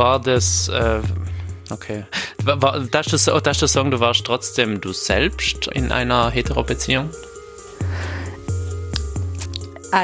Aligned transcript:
war 0.00 0.18
das. 0.18 0.68
Äh, 0.68 1.00
okay. 1.70 2.04
War, 2.42 2.80
darfst, 2.80 3.12
du, 3.12 3.40
darfst 3.40 3.60
du 3.60 3.66
sagen, 3.66 3.90
du 3.90 4.00
warst 4.00 4.24
trotzdem 4.24 4.80
du 4.80 4.92
selbst 4.92 5.66
in 5.68 5.92
einer 5.92 6.30
Hetero-Beziehung? 6.30 7.10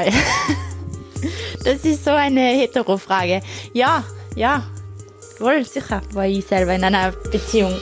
Das 1.63 1.83
ist 1.83 2.05
so 2.05 2.11
eine 2.11 2.41
Hetero-Frage. 2.41 3.41
Ja, 3.73 4.03
ja, 4.35 4.63
wohl, 5.39 5.65
sicher 5.65 6.01
war 6.13 6.25
ich 6.25 6.45
selber 6.45 6.73
in 6.73 6.83
einer 6.83 7.11
Beziehung. 7.11 7.73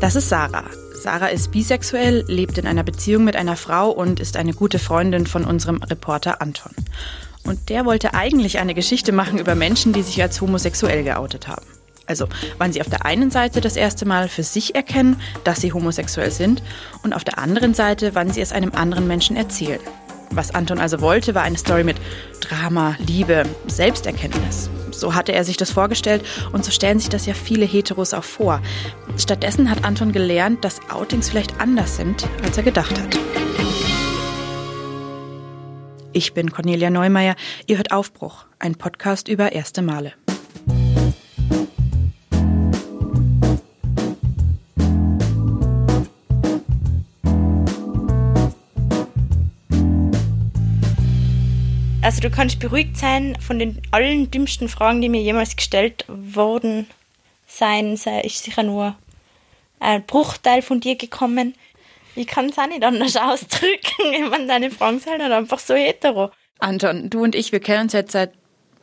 Das 0.00 0.16
ist 0.16 0.30
Sarah. 0.30 0.70
Sarah 0.94 1.26
ist 1.26 1.50
bisexuell, 1.50 2.24
lebt 2.28 2.56
in 2.56 2.66
einer 2.66 2.82
Beziehung 2.82 3.24
mit 3.24 3.36
einer 3.36 3.56
Frau 3.56 3.90
und 3.90 4.20
ist 4.20 4.38
eine 4.38 4.54
gute 4.54 4.78
Freundin 4.78 5.26
von 5.26 5.44
unserem 5.44 5.82
Reporter 5.82 6.40
Anton. 6.40 6.72
Und 7.44 7.68
der 7.68 7.84
wollte 7.84 8.14
eigentlich 8.14 8.58
eine 8.58 8.74
Geschichte 8.74 9.12
machen 9.12 9.38
über 9.38 9.54
Menschen, 9.54 9.92
die 9.92 10.02
sich 10.02 10.20
als 10.22 10.40
homosexuell 10.40 11.04
geoutet 11.04 11.46
haben. 11.46 11.66
Also, 12.06 12.28
wann 12.58 12.72
sie 12.72 12.80
auf 12.80 12.90
der 12.90 13.06
einen 13.06 13.30
Seite 13.30 13.60
das 13.60 13.76
erste 13.76 14.06
Mal 14.06 14.28
für 14.28 14.42
sich 14.42 14.74
erkennen, 14.74 15.20
dass 15.44 15.60
sie 15.60 15.72
homosexuell 15.72 16.30
sind, 16.30 16.62
und 17.02 17.14
auf 17.14 17.24
der 17.24 17.38
anderen 17.38 17.74
Seite, 17.74 18.14
wann 18.14 18.30
sie 18.30 18.42
es 18.42 18.52
einem 18.52 18.72
anderen 18.74 19.06
Menschen 19.06 19.36
erzählen. 19.36 19.80
Was 20.30 20.54
Anton 20.54 20.78
also 20.78 21.00
wollte, 21.00 21.34
war 21.34 21.42
eine 21.42 21.56
Story 21.56 21.84
mit 21.84 21.96
Drama, 22.40 22.96
Liebe, 22.98 23.44
Selbsterkenntnis. 23.68 24.68
So 24.90 25.14
hatte 25.14 25.32
er 25.32 25.44
sich 25.44 25.56
das 25.56 25.70
vorgestellt 25.70 26.24
und 26.52 26.64
so 26.64 26.70
stellen 26.70 26.98
sich 26.98 27.08
das 27.08 27.26
ja 27.26 27.34
viele 27.34 27.66
Heteros 27.66 28.14
auch 28.14 28.24
vor. 28.24 28.60
Stattdessen 29.16 29.70
hat 29.70 29.84
Anton 29.84 30.12
gelernt, 30.12 30.64
dass 30.64 30.80
Outings 30.90 31.28
vielleicht 31.28 31.60
anders 31.60 31.96
sind, 31.96 32.26
als 32.42 32.56
er 32.56 32.64
gedacht 32.64 32.98
hat. 32.98 33.63
Ich 36.16 36.32
bin 36.32 36.52
Cornelia 36.52 36.90
Neumeier. 36.90 37.34
Ihr 37.66 37.76
hört 37.76 37.90
Aufbruch, 37.90 38.46
ein 38.60 38.76
Podcast 38.76 39.26
über 39.26 39.50
erste 39.50 39.82
Male. 39.82 40.12
Also 52.00 52.20
du 52.20 52.30
kannst 52.30 52.60
beruhigt 52.60 52.96
sein 52.96 53.36
von 53.40 53.58
den 53.58 53.82
allen 53.90 54.30
dümmsten 54.30 54.68
Fragen, 54.68 55.00
die 55.00 55.08
mir 55.08 55.20
jemals 55.20 55.56
gestellt 55.56 56.04
worden 56.06 56.86
sein, 57.48 57.94
ist 57.94 58.44
sicher 58.44 58.62
nur 58.62 58.94
ein 59.80 60.06
Bruchteil 60.06 60.62
von 60.62 60.78
dir 60.78 60.94
gekommen. 60.94 61.54
Ich 62.16 62.26
kann 62.26 62.46
es 62.46 62.58
auch 62.58 62.66
nicht 62.66 62.84
anders 62.84 63.16
ausdrücken. 63.20 64.12
Ich 64.12 64.28
meine, 64.28 64.46
deine 64.46 64.70
Fragen 64.70 64.98
sind 65.00 65.20
halt 65.20 65.32
einfach 65.32 65.58
so 65.58 65.74
hetero. 65.74 66.30
Anton, 66.58 67.10
du 67.10 67.22
und 67.22 67.34
ich, 67.34 67.52
wir 67.52 67.60
kennen 67.60 67.84
uns 67.84 67.92
jetzt 67.92 68.12
seit 68.12 68.32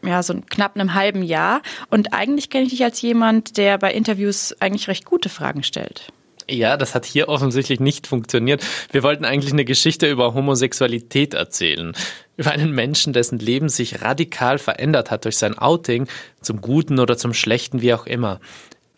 ja, 0.03 0.23
so 0.23 0.33
knapp 0.49 0.75
einem 0.75 0.93
halben 0.93 1.23
Jahr. 1.23 1.61
Und 1.89 2.13
eigentlich 2.13 2.49
kenne 2.49 2.65
ich 2.65 2.71
dich 2.71 2.83
als 2.83 3.01
jemand, 3.01 3.57
der 3.57 3.77
bei 3.77 3.93
Interviews 3.93 4.55
eigentlich 4.59 4.87
recht 4.87 5.05
gute 5.05 5.29
Fragen 5.29 5.63
stellt. 5.63 6.11
Ja, 6.49 6.75
das 6.75 6.95
hat 6.95 7.05
hier 7.05 7.29
offensichtlich 7.29 7.79
nicht 7.79 8.07
funktioniert. 8.07 8.65
Wir 8.91 9.03
wollten 9.03 9.25
eigentlich 9.25 9.53
eine 9.53 9.63
Geschichte 9.63 10.09
über 10.09 10.33
Homosexualität 10.33 11.33
erzählen. 11.33 11.93
Über 12.35 12.51
einen 12.51 12.71
Menschen, 12.71 13.13
dessen 13.13 13.39
Leben 13.39 13.69
sich 13.69 14.01
radikal 14.01 14.57
verändert 14.57 15.11
hat 15.11 15.23
durch 15.25 15.37
sein 15.37 15.57
Outing, 15.57 16.07
zum 16.41 16.59
Guten 16.59 16.99
oder 16.99 17.15
zum 17.15 17.33
Schlechten, 17.33 17.81
wie 17.81 17.93
auch 17.93 18.05
immer. 18.05 18.39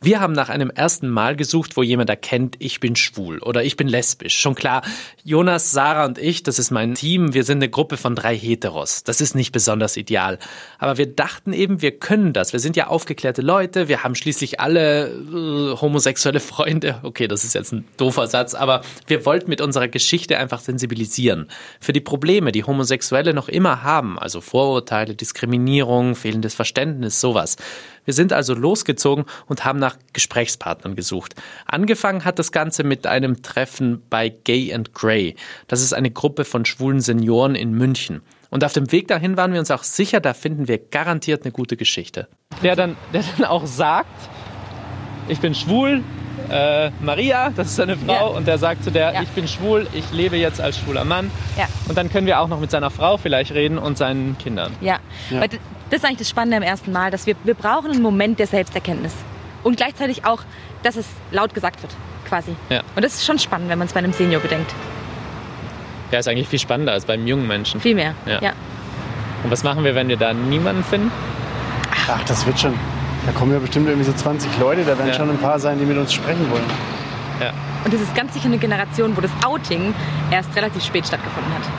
Wir 0.04 0.20
haben 0.20 0.34
nach 0.34 0.50
einem 0.50 0.70
ersten 0.70 1.08
Mal 1.08 1.38
gesucht, 1.38 1.78
wo 1.78 1.82
jemand 1.82 2.10
erkennt, 2.10 2.58
ich 2.60 2.82
bin 2.82 2.98
schwul 2.98 3.40
oder 3.40 3.64
ich 3.64 3.78
bin 3.78 3.88
lesbisch. 3.88 4.38
Schon 4.38 4.54
klar, 4.54 4.82
Jonas, 5.24 5.72
Sarah 5.72 6.04
und 6.04 6.18
ich, 6.18 6.44
das 6.44 6.60
ist 6.60 6.72
mein 6.72 6.94
Team, 6.94 7.34
wir 7.34 7.46
sind 7.46 7.60
eine 7.60 7.70
Gruppe 7.70 7.96
von 7.96 8.14
drei 8.14 8.36
Heteros. 8.36 9.06
Das 9.06 9.22
ist 9.22 9.34
nicht 9.34 9.54
besonders 9.54 9.96
ideal. 9.96 10.40
Aber 10.78 10.98
wir 10.98 11.06
dachten 11.06 11.54
eben, 11.54 11.82
wir 11.82 11.98
können 11.98 12.34
das. 12.34 12.52
Wir 12.52 12.60
sind 12.60 12.76
ja 12.76 12.88
aufgeklärte 12.88 13.42
Leute, 13.42 13.88
wir 13.88 14.04
haben 14.04 14.14
schließlich 14.14 14.60
alle 14.60 15.08
äh, 15.08 15.80
homosexuelle 15.80 16.42
Freunde. 16.42 17.00
Okay, 17.04 17.30
das 17.30 17.46
ist 17.46 17.56
jetzt 17.56 17.72
ein 17.72 17.86
doofer 17.96 18.28
Satz, 18.28 18.56
aber 18.56 18.82
wir 19.08 19.26
wollten 19.26 19.50
mit 19.50 19.62
unserer 19.62 19.88
Geschichte 19.88 20.38
einfach 20.38 20.60
sensibilisieren. 20.60 21.48
Für 21.80 21.94
die 21.94 22.02
Probleme, 22.02 22.52
die 22.52 22.66
Homosexuelle 22.66 23.34
noch 23.34 23.48
immer 23.48 23.84
haben, 23.84 24.20
also 24.20 24.42
Vorurteile, 24.42 25.16
Diskriminierung, 25.16 26.16
fehlendes 26.16 26.56
Verständnis, 26.56 27.22
sowas. 27.22 27.56
Wir 28.06 28.14
sind 28.14 28.34
also 28.34 28.54
losgezogen 28.54 29.26
und 29.48 29.66
haben 29.66 29.80
nach 29.80 29.98
Gesprächspartnern 30.14 30.96
gesucht. 30.96 31.36
Angefangen 31.66 32.26
hat 32.26 32.40
das 32.40 32.52
Ganze 32.52 32.84
mit 32.84 33.08
einem 33.08 33.42
Treffen 33.42 34.02
bei 34.10 34.30
Gay 34.30 34.74
and 34.74 34.94
Grey. 34.94 35.36
Das 35.68 35.82
ist 35.82 35.94
eine 35.94 36.12
Gruppe 36.12 36.46
von 36.46 36.66
schwulen 36.66 37.02
Senioren 37.02 37.56
in 37.56 37.72
München. 37.72 38.22
Und 38.50 38.64
auf 38.64 38.74
dem 38.74 38.92
Weg 38.92 39.08
dahin 39.08 39.36
waren 39.36 39.52
wir 39.52 39.60
uns 39.60 39.72
auch 39.72 39.84
sicher, 39.84 40.20
da 40.20 40.36
finden 40.36 40.68
wir 40.68 40.78
garantiert 40.78 41.44
eine 41.44 41.52
gute 41.52 41.76
Geschichte. 41.76 42.28
Der 42.62 42.76
dann, 42.76 42.96
der 43.12 43.24
dann 43.38 43.48
auch 43.48 43.66
sagt, 43.66 44.30
ich 45.28 45.40
bin 45.40 45.56
schwul, 45.56 46.04
äh, 46.50 46.92
Maria, 47.02 47.50
das 47.50 47.68
ist 47.68 47.78
seine 47.78 47.98
Frau, 47.98 48.32
ja. 48.32 48.38
und 48.38 48.48
der 48.48 48.58
sagt 48.58 48.84
zu 48.84 48.92
der, 48.92 49.14
ja. 49.14 49.22
ich 49.22 49.30
bin 49.30 49.48
schwul, 49.48 49.88
ich 49.94 50.12
lebe 50.12 50.38
jetzt 50.38 50.62
als 50.62 50.78
schwuler 50.78 51.04
Mann. 51.06 51.32
Ja. 51.58 51.66
Und 51.88 51.98
dann 51.98 52.12
können 52.12 52.28
wir 52.28 52.40
auch 52.40 52.48
noch 52.48 52.60
mit 52.60 52.70
seiner 52.70 52.92
Frau 52.92 53.18
vielleicht 53.18 53.54
reden 53.54 53.78
und 53.78 53.98
seinen 53.98 54.38
Kindern. 54.38 54.72
Ja, 54.82 55.00
ja. 55.30 55.42
Das 55.94 56.02
ist 56.02 56.06
eigentlich 56.06 56.18
das 56.18 56.30
Spannende 56.30 56.58
am 56.58 56.64
ersten 56.64 56.92
Mal, 56.92 57.12
dass 57.12 57.28
wir, 57.28 57.36
wir 57.44 57.54
brauchen 57.54 57.92
einen 57.92 58.02
Moment 58.02 58.40
der 58.40 58.48
Selbsterkenntnis. 58.48 59.14
Und 59.62 59.78
gleichzeitig 59.78 60.26
auch, 60.26 60.40
dass 60.82 60.96
es 60.96 61.06
laut 61.30 61.54
gesagt 61.54 61.84
wird, 61.84 61.94
quasi. 62.28 62.56
Ja. 62.72 62.82
Und 62.96 63.06
das 63.06 63.14
ist 63.14 63.28
schon 63.28 63.38
spannend, 63.38 63.70
wenn 63.70 63.78
man 63.78 63.86
es 63.86 63.94
bei 63.94 64.00
einem 64.00 64.12
Senior 64.12 64.42
bedenkt. 64.42 64.74
Ja, 66.10 66.18
ist 66.18 66.28
eigentlich 66.28 66.48
viel 66.48 66.58
spannender 66.58 66.94
als 66.94 67.06
beim 67.06 67.28
jungen 67.28 67.48
Menschen. 67.48 67.80
Viel 67.80 67.94
mehr, 67.94 68.16
ja. 68.26 68.42
ja. 68.42 68.54
Und 69.44 69.52
was 69.52 69.64
machen 69.64 69.84
wir, 69.84 69.94
wenn 69.94 70.08
wir 70.08 70.18
da 70.18 70.34
niemanden 70.34 70.84
finden? 70.84 71.12
Ach, 72.08 72.24
das 72.24 72.44
wird 72.48 72.60
schon. 72.60 72.74
Da 73.28 73.32
kommen 73.32 73.52
ja 73.52 73.60
bestimmt 73.60 73.88
irgendwie 73.88 74.10
so 74.10 74.14
20 74.14 74.58
Leute, 74.58 74.82
da 74.82 74.98
werden 74.98 75.10
ja. 75.10 75.14
schon 75.14 75.30
ein 75.30 75.38
paar 75.38 75.60
sein, 75.60 75.78
die 75.78 75.86
mit 75.86 76.00
uns 76.00 76.12
sprechen 76.12 76.50
wollen. 76.50 76.66
Ja. 77.40 77.54
Und 77.86 77.94
das 77.94 78.02
ist 78.02 78.16
ganz 78.16 78.34
sicher 78.34 78.48
eine 78.48 78.58
Generation, 78.58 79.16
wo 79.16 79.22
das 79.22 79.32
Outing 79.46 79.94
erst 80.32 80.56
relativ 80.56 80.84
spät 80.84 81.06
stattgefunden 81.06 81.54
hat. 81.54 81.70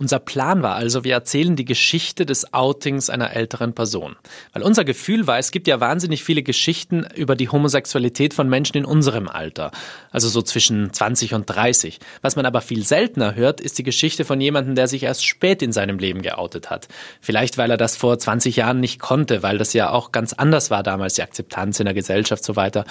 Unser 0.00 0.18
Plan 0.18 0.62
war 0.62 0.76
also, 0.76 1.04
wir 1.04 1.12
erzählen 1.12 1.56
die 1.56 1.66
Geschichte 1.66 2.24
des 2.24 2.54
Outings 2.54 3.10
einer 3.10 3.36
älteren 3.36 3.74
Person. 3.74 4.16
Weil 4.54 4.62
unser 4.62 4.82
Gefühl 4.82 5.26
war, 5.26 5.38
es 5.38 5.50
gibt 5.50 5.66
ja 5.68 5.78
wahnsinnig 5.78 6.24
viele 6.24 6.42
Geschichten 6.42 7.06
über 7.14 7.36
die 7.36 7.50
Homosexualität 7.50 8.32
von 8.32 8.48
Menschen 8.48 8.78
in 8.78 8.86
unserem 8.86 9.28
Alter. 9.28 9.72
Also 10.10 10.30
so 10.30 10.40
zwischen 10.40 10.90
20 10.90 11.34
und 11.34 11.44
30. 11.44 11.98
Was 12.22 12.34
man 12.34 12.46
aber 12.46 12.62
viel 12.62 12.82
seltener 12.82 13.34
hört, 13.34 13.60
ist 13.60 13.76
die 13.76 13.82
Geschichte 13.82 14.24
von 14.24 14.40
jemandem, 14.40 14.74
der 14.74 14.88
sich 14.88 15.02
erst 15.02 15.26
spät 15.26 15.60
in 15.60 15.70
seinem 15.70 15.98
Leben 15.98 16.22
geoutet 16.22 16.70
hat. 16.70 16.88
Vielleicht, 17.20 17.58
weil 17.58 17.70
er 17.70 17.76
das 17.76 17.98
vor 17.98 18.18
20 18.18 18.56
Jahren 18.56 18.80
nicht 18.80 19.00
konnte, 19.00 19.42
weil 19.42 19.58
das 19.58 19.74
ja 19.74 19.90
auch 19.90 20.12
ganz 20.12 20.32
anders 20.32 20.70
war 20.70 20.82
damals, 20.82 21.12
die 21.16 21.22
Akzeptanz 21.22 21.78
in 21.78 21.84
der 21.84 21.92
Gesellschaft 21.92 22.42
so 22.42 22.56
weiter. 22.56 22.86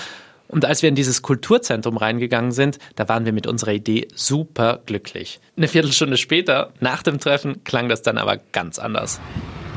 Und 0.49 0.65
als 0.65 0.81
wir 0.81 0.89
in 0.89 0.95
dieses 0.95 1.21
Kulturzentrum 1.21 1.95
reingegangen 1.95 2.51
sind, 2.51 2.79
da 2.95 3.07
waren 3.07 3.23
wir 3.23 3.31
mit 3.31 3.47
unserer 3.47 3.71
Idee 3.71 4.07
super 4.13 4.81
glücklich. 4.85 5.39
Eine 5.55 5.67
Viertelstunde 5.67 6.17
später, 6.17 6.73
nach 6.79 7.03
dem 7.03 7.19
Treffen, 7.19 7.63
klang 7.63 7.87
das 7.87 8.01
dann 8.01 8.17
aber 8.17 8.37
ganz 8.51 8.79
anders. 8.79 9.21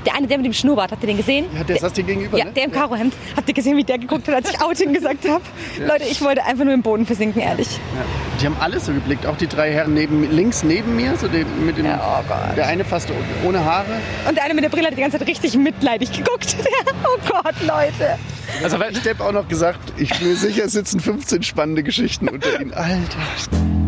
Der 0.04 0.14
eine, 0.14 0.26
der 0.26 0.38
mit 0.38 0.46
dem 0.46 0.52
Schnurrbart, 0.52 0.90
habt 0.90 1.02
ihr 1.02 1.06
den 1.06 1.16
gesehen? 1.16 1.46
Ja, 1.56 1.64
der 1.64 1.78
saß 1.78 1.92
dir 1.92 2.02
gegenüber. 2.04 2.38
Ja, 2.38 2.44
ne? 2.44 2.52
der 2.52 2.64
im 2.64 2.72
Karohemd. 2.72 3.14
Habt 3.36 3.48
ihr 3.48 3.54
gesehen, 3.54 3.76
wie 3.76 3.84
der 3.84 3.98
geguckt 3.98 4.26
hat, 4.28 4.34
als 4.34 4.50
ich 4.50 4.60
Outing 4.60 4.92
gesagt 4.92 5.28
habe? 5.28 5.42
Ja. 5.78 5.86
Leute, 5.86 6.04
ich 6.04 6.20
wollte 6.22 6.44
einfach 6.44 6.64
nur 6.64 6.74
im 6.74 6.82
Boden 6.82 7.06
versinken, 7.06 7.40
ehrlich. 7.40 7.68
Ja. 7.68 8.04
Die 8.40 8.46
haben 8.46 8.56
alles 8.60 8.86
so 8.86 8.92
geblickt, 8.92 9.26
auch 9.26 9.36
die 9.36 9.46
drei 9.46 9.72
Herren 9.72 9.94
neben, 9.94 10.30
links 10.34 10.62
neben 10.64 10.96
mir, 10.96 11.16
so 11.16 11.28
den, 11.28 11.46
mit 11.64 11.78
dem, 11.78 11.86
ja, 11.86 12.20
oh 12.20 12.24
Gott. 12.28 12.56
der 12.56 12.66
eine 12.66 12.84
fast 12.84 13.10
ohne 13.44 13.64
Haare. 13.64 14.00
Und 14.28 14.36
der 14.36 14.44
eine 14.44 14.54
mit 14.54 14.64
der 14.64 14.70
Brille 14.70 14.86
hat 14.86 14.96
die 14.96 15.00
ganze 15.00 15.18
Zeit 15.18 15.28
richtig 15.28 15.56
mitleidig 15.56 16.12
geguckt. 16.12 16.56
oh 17.04 17.18
Gott, 17.28 17.54
Leute. 17.62 18.18
Also, 18.62 18.76
ich 18.76 19.08
habe 19.08 19.24
auch 19.24 19.32
noch 19.32 19.48
gesagt, 19.48 19.92
ich 19.96 20.10
bin 20.18 20.28
mir 20.28 20.36
sicher, 20.36 20.64
es 20.64 20.72
sitzen 20.72 21.00
15 21.00 21.42
spannende 21.42 21.82
Geschichten 21.82 22.28
unter 22.28 22.60
ihnen. 22.60 22.74
Alter. 22.74 23.81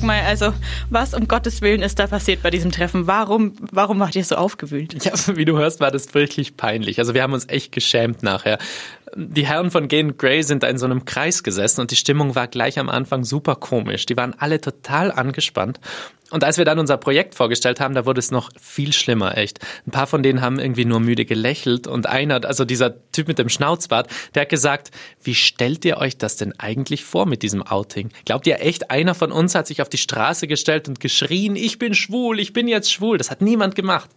Sag 0.00 0.06
mal, 0.06 0.22
also 0.22 0.54
was 0.88 1.12
um 1.12 1.28
Gottes 1.28 1.60
Willen 1.60 1.82
ist 1.82 1.98
da 1.98 2.06
passiert 2.06 2.42
bei 2.42 2.48
diesem 2.48 2.70
Treffen? 2.70 3.06
Warum, 3.06 3.52
warum 3.70 4.00
wart 4.00 4.16
ihr 4.16 4.24
so 4.24 4.36
aufgewühlt? 4.36 5.04
Ja, 5.04 5.12
wie 5.36 5.44
du 5.44 5.58
hörst, 5.58 5.78
war 5.80 5.90
das 5.90 6.14
wirklich 6.14 6.56
peinlich. 6.56 6.98
Also 6.98 7.12
wir 7.12 7.22
haben 7.22 7.34
uns 7.34 7.46
echt 7.50 7.70
geschämt 7.70 8.22
nachher. 8.22 8.58
Die 9.16 9.46
Herren 9.46 9.70
von 9.70 9.88
Gay 9.88 10.12
Grey 10.16 10.42
sind 10.42 10.62
da 10.62 10.68
in 10.68 10.78
so 10.78 10.86
einem 10.86 11.04
Kreis 11.04 11.42
gesessen 11.42 11.80
und 11.80 11.90
die 11.90 11.96
Stimmung 11.96 12.34
war 12.34 12.48
gleich 12.48 12.78
am 12.78 12.88
Anfang 12.88 13.24
super 13.24 13.56
komisch. 13.56 14.06
Die 14.06 14.16
waren 14.16 14.34
alle 14.38 14.60
total 14.60 15.10
angespannt 15.10 15.80
und 16.30 16.44
als 16.44 16.58
wir 16.58 16.64
dann 16.64 16.78
unser 16.78 16.96
Projekt 16.96 17.34
vorgestellt 17.34 17.80
haben, 17.80 17.94
da 17.94 18.06
wurde 18.06 18.20
es 18.20 18.30
noch 18.30 18.50
viel 18.60 18.92
schlimmer, 18.92 19.36
echt. 19.36 19.58
Ein 19.86 19.90
paar 19.90 20.06
von 20.06 20.22
denen 20.22 20.40
haben 20.40 20.58
irgendwie 20.58 20.84
nur 20.84 21.00
müde 21.00 21.24
gelächelt 21.24 21.86
und 21.86 22.06
einer, 22.06 22.44
also 22.44 22.64
dieser 22.64 22.94
Typ 23.10 23.28
mit 23.28 23.38
dem 23.38 23.48
Schnauzbart, 23.48 24.08
der 24.34 24.42
hat 24.42 24.48
gesagt, 24.48 24.90
wie 25.22 25.34
stellt 25.34 25.84
ihr 25.84 25.98
euch 25.98 26.16
das 26.16 26.36
denn 26.36 26.58
eigentlich 26.58 27.04
vor 27.04 27.26
mit 27.26 27.42
diesem 27.42 27.62
Outing? 27.62 28.10
Glaubt 28.24 28.46
ihr 28.46 28.60
echt, 28.60 28.90
einer 28.90 29.14
von 29.14 29.32
uns 29.32 29.54
hat 29.54 29.66
sich 29.66 29.82
auf 29.82 29.88
die 29.88 29.98
Straße 29.98 30.46
gestellt 30.46 30.88
und 30.88 31.00
geschrien, 31.00 31.56
ich 31.56 31.78
bin 31.78 31.94
schwul, 31.94 32.38
ich 32.38 32.52
bin 32.52 32.68
jetzt 32.68 32.92
schwul? 32.92 33.18
Das 33.18 33.30
hat 33.30 33.42
niemand 33.42 33.74
gemacht. 33.74 34.08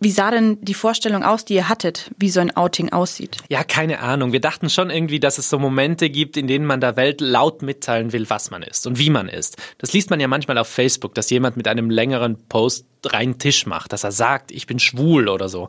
Wie 0.00 0.12
sah 0.12 0.30
denn 0.30 0.58
die 0.60 0.74
Vorstellung 0.74 1.24
aus, 1.24 1.44
die 1.44 1.54
ihr 1.54 1.68
hattet, 1.68 2.10
wie 2.18 2.30
so 2.30 2.38
ein 2.38 2.56
Outing 2.56 2.90
aussieht? 2.92 3.38
Ja, 3.48 3.64
keine 3.64 3.98
Ahnung. 3.98 4.32
Wir 4.32 4.40
dachten 4.40 4.70
schon 4.70 4.90
irgendwie, 4.90 5.18
dass 5.18 5.38
es 5.38 5.50
so 5.50 5.58
Momente 5.58 6.08
gibt, 6.08 6.36
in 6.36 6.46
denen 6.46 6.66
man 6.66 6.80
der 6.80 6.96
Welt 6.96 7.20
laut 7.20 7.62
mitteilen 7.62 8.12
will, 8.12 8.30
was 8.30 8.52
man 8.52 8.62
ist 8.62 8.86
und 8.86 8.98
wie 8.98 9.10
man 9.10 9.28
ist. 9.28 9.56
Das 9.78 9.92
liest 9.92 10.10
man 10.10 10.20
ja 10.20 10.28
manchmal 10.28 10.56
auf 10.58 10.68
Facebook, 10.68 11.14
dass 11.14 11.30
jemand 11.30 11.56
mit 11.56 11.66
einem 11.66 11.90
längeren 11.90 12.38
Post 12.48 12.86
rein 13.06 13.38
Tisch 13.38 13.66
macht, 13.66 13.92
dass 13.92 14.04
er 14.04 14.12
sagt, 14.12 14.52
ich 14.52 14.66
bin 14.68 14.78
schwul 14.78 15.28
oder 15.28 15.48
so. 15.48 15.66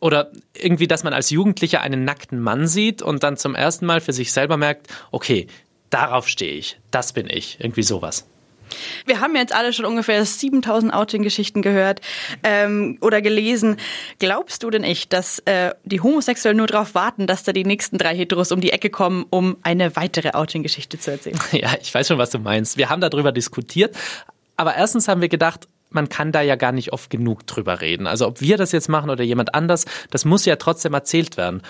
Oder 0.00 0.32
irgendwie, 0.54 0.88
dass 0.88 1.04
man 1.04 1.12
als 1.12 1.30
Jugendlicher 1.30 1.80
einen 1.80 2.04
nackten 2.04 2.40
Mann 2.40 2.66
sieht 2.66 3.00
und 3.00 3.22
dann 3.22 3.36
zum 3.36 3.54
ersten 3.54 3.86
Mal 3.86 4.00
für 4.00 4.12
sich 4.12 4.32
selber 4.32 4.56
merkt, 4.56 4.88
okay, 5.12 5.46
darauf 5.90 6.26
stehe 6.28 6.54
ich, 6.54 6.80
das 6.90 7.12
bin 7.12 7.28
ich, 7.30 7.58
irgendwie 7.60 7.82
sowas. 7.84 8.26
Wir 9.06 9.20
haben 9.20 9.34
jetzt 9.36 9.54
alle 9.54 9.72
schon 9.72 9.84
ungefähr 9.84 10.24
7000 10.24 10.92
Outing-Geschichten 10.92 11.62
gehört 11.62 12.00
ähm, 12.42 12.98
oder 13.00 13.22
gelesen. 13.22 13.76
Glaubst 14.18 14.62
du 14.62 14.70
denn 14.70 14.84
echt, 14.84 15.12
dass 15.12 15.40
äh, 15.40 15.72
die 15.84 16.00
Homosexuellen 16.00 16.58
nur 16.58 16.66
darauf 16.66 16.94
warten, 16.94 17.26
dass 17.26 17.42
da 17.42 17.52
die 17.52 17.64
nächsten 17.64 17.98
drei 17.98 18.16
Heteros 18.16 18.52
um 18.52 18.60
die 18.60 18.72
Ecke 18.72 18.90
kommen, 18.90 19.26
um 19.30 19.56
eine 19.62 19.96
weitere 19.96 20.30
Outing-Geschichte 20.30 20.98
zu 20.98 21.10
erzählen? 21.10 21.38
Ja, 21.58 21.70
ich 21.80 21.92
weiß 21.92 22.06
schon, 22.06 22.18
was 22.18 22.30
du 22.30 22.38
meinst. 22.38 22.76
Wir 22.76 22.88
haben 22.88 23.00
darüber 23.00 23.32
diskutiert. 23.32 23.96
Aber 24.56 24.76
erstens 24.76 25.08
haben 25.08 25.20
wir 25.20 25.28
gedacht, 25.28 25.66
man 25.90 26.08
kann 26.08 26.32
da 26.32 26.40
ja 26.40 26.56
gar 26.56 26.72
nicht 26.72 26.92
oft 26.92 27.10
genug 27.10 27.46
drüber 27.46 27.80
reden. 27.80 28.06
Also 28.06 28.26
ob 28.26 28.40
wir 28.40 28.56
das 28.56 28.72
jetzt 28.72 28.88
machen 28.88 29.10
oder 29.10 29.24
jemand 29.24 29.54
anders, 29.54 29.86
das 30.10 30.24
muss 30.24 30.44
ja 30.44 30.56
trotzdem 30.56 30.94
erzählt 30.94 31.36
werden. 31.36 31.62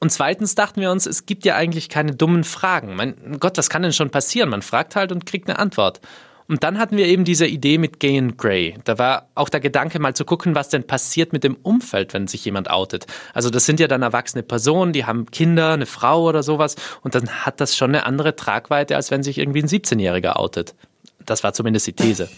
Und 0.00 0.10
zweitens 0.10 0.54
dachten 0.54 0.80
wir 0.80 0.90
uns, 0.90 1.06
es 1.06 1.26
gibt 1.26 1.44
ja 1.44 1.56
eigentlich 1.56 1.88
keine 1.88 2.14
dummen 2.14 2.44
Fragen. 2.44 2.94
Mein 2.94 3.38
Gott, 3.40 3.58
was 3.58 3.68
kann 3.68 3.82
denn 3.82 3.92
schon 3.92 4.10
passieren? 4.10 4.48
Man 4.48 4.62
fragt 4.62 4.96
halt 4.96 5.10
und 5.10 5.26
kriegt 5.26 5.48
eine 5.48 5.58
Antwort. 5.58 6.00
Und 6.48 6.64
dann 6.64 6.78
hatten 6.78 6.96
wir 6.96 7.06
eben 7.06 7.24
diese 7.24 7.46
Idee 7.46 7.76
mit 7.76 8.00
Gay 8.00 8.18
and 8.18 8.38
Grey. 8.38 8.74
Da 8.84 8.98
war 8.98 9.28
auch 9.34 9.50
der 9.50 9.60
Gedanke, 9.60 9.98
mal 9.98 10.14
zu 10.14 10.24
gucken, 10.24 10.54
was 10.54 10.70
denn 10.70 10.86
passiert 10.86 11.34
mit 11.34 11.44
dem 11.44 11.56
Umfeld, 11.56 12.14
wenn 12.14 12.26
sich 12.26 12.42
jemand 12.44 12.70
outet. 12.70 13.06
Also 13.34 13.50
das 13.50 13.66
sind 13.66 13.80
ja 13.80 13.86
dann 13.86 14.00
erwachsene 14.00 14.42
Personen, 14.42 14.94
die 14.94 15.04
haben 15.04 15.30
Kinder, 15.30 15.74
eine 15.74 15.84
Frau 15.84 16.22
oder 16.22 16.42
sowas. 16.42 16.76
Und 17.02 17.14
dann 17.14 17.28
hat 17.28 17.60
das 17.60 17.76
schon 17.76 17.90
eine 17.90 18.06
andere 18.06 18.34
Tragweite, 18.34 18.96
als 18.96 19.10
wenn 19.10 19.22
sich 19.22 19.36
irgendwie 19.36 19.62
ein 19.62 19.68
17-Jähriger 19.68 20.36
outet. 20.36 20.74
Das 21.26 21.44
war 21.44 21.52
zumindest 21.52 21.86
die 21.86 21.92
These. 21.92 22.30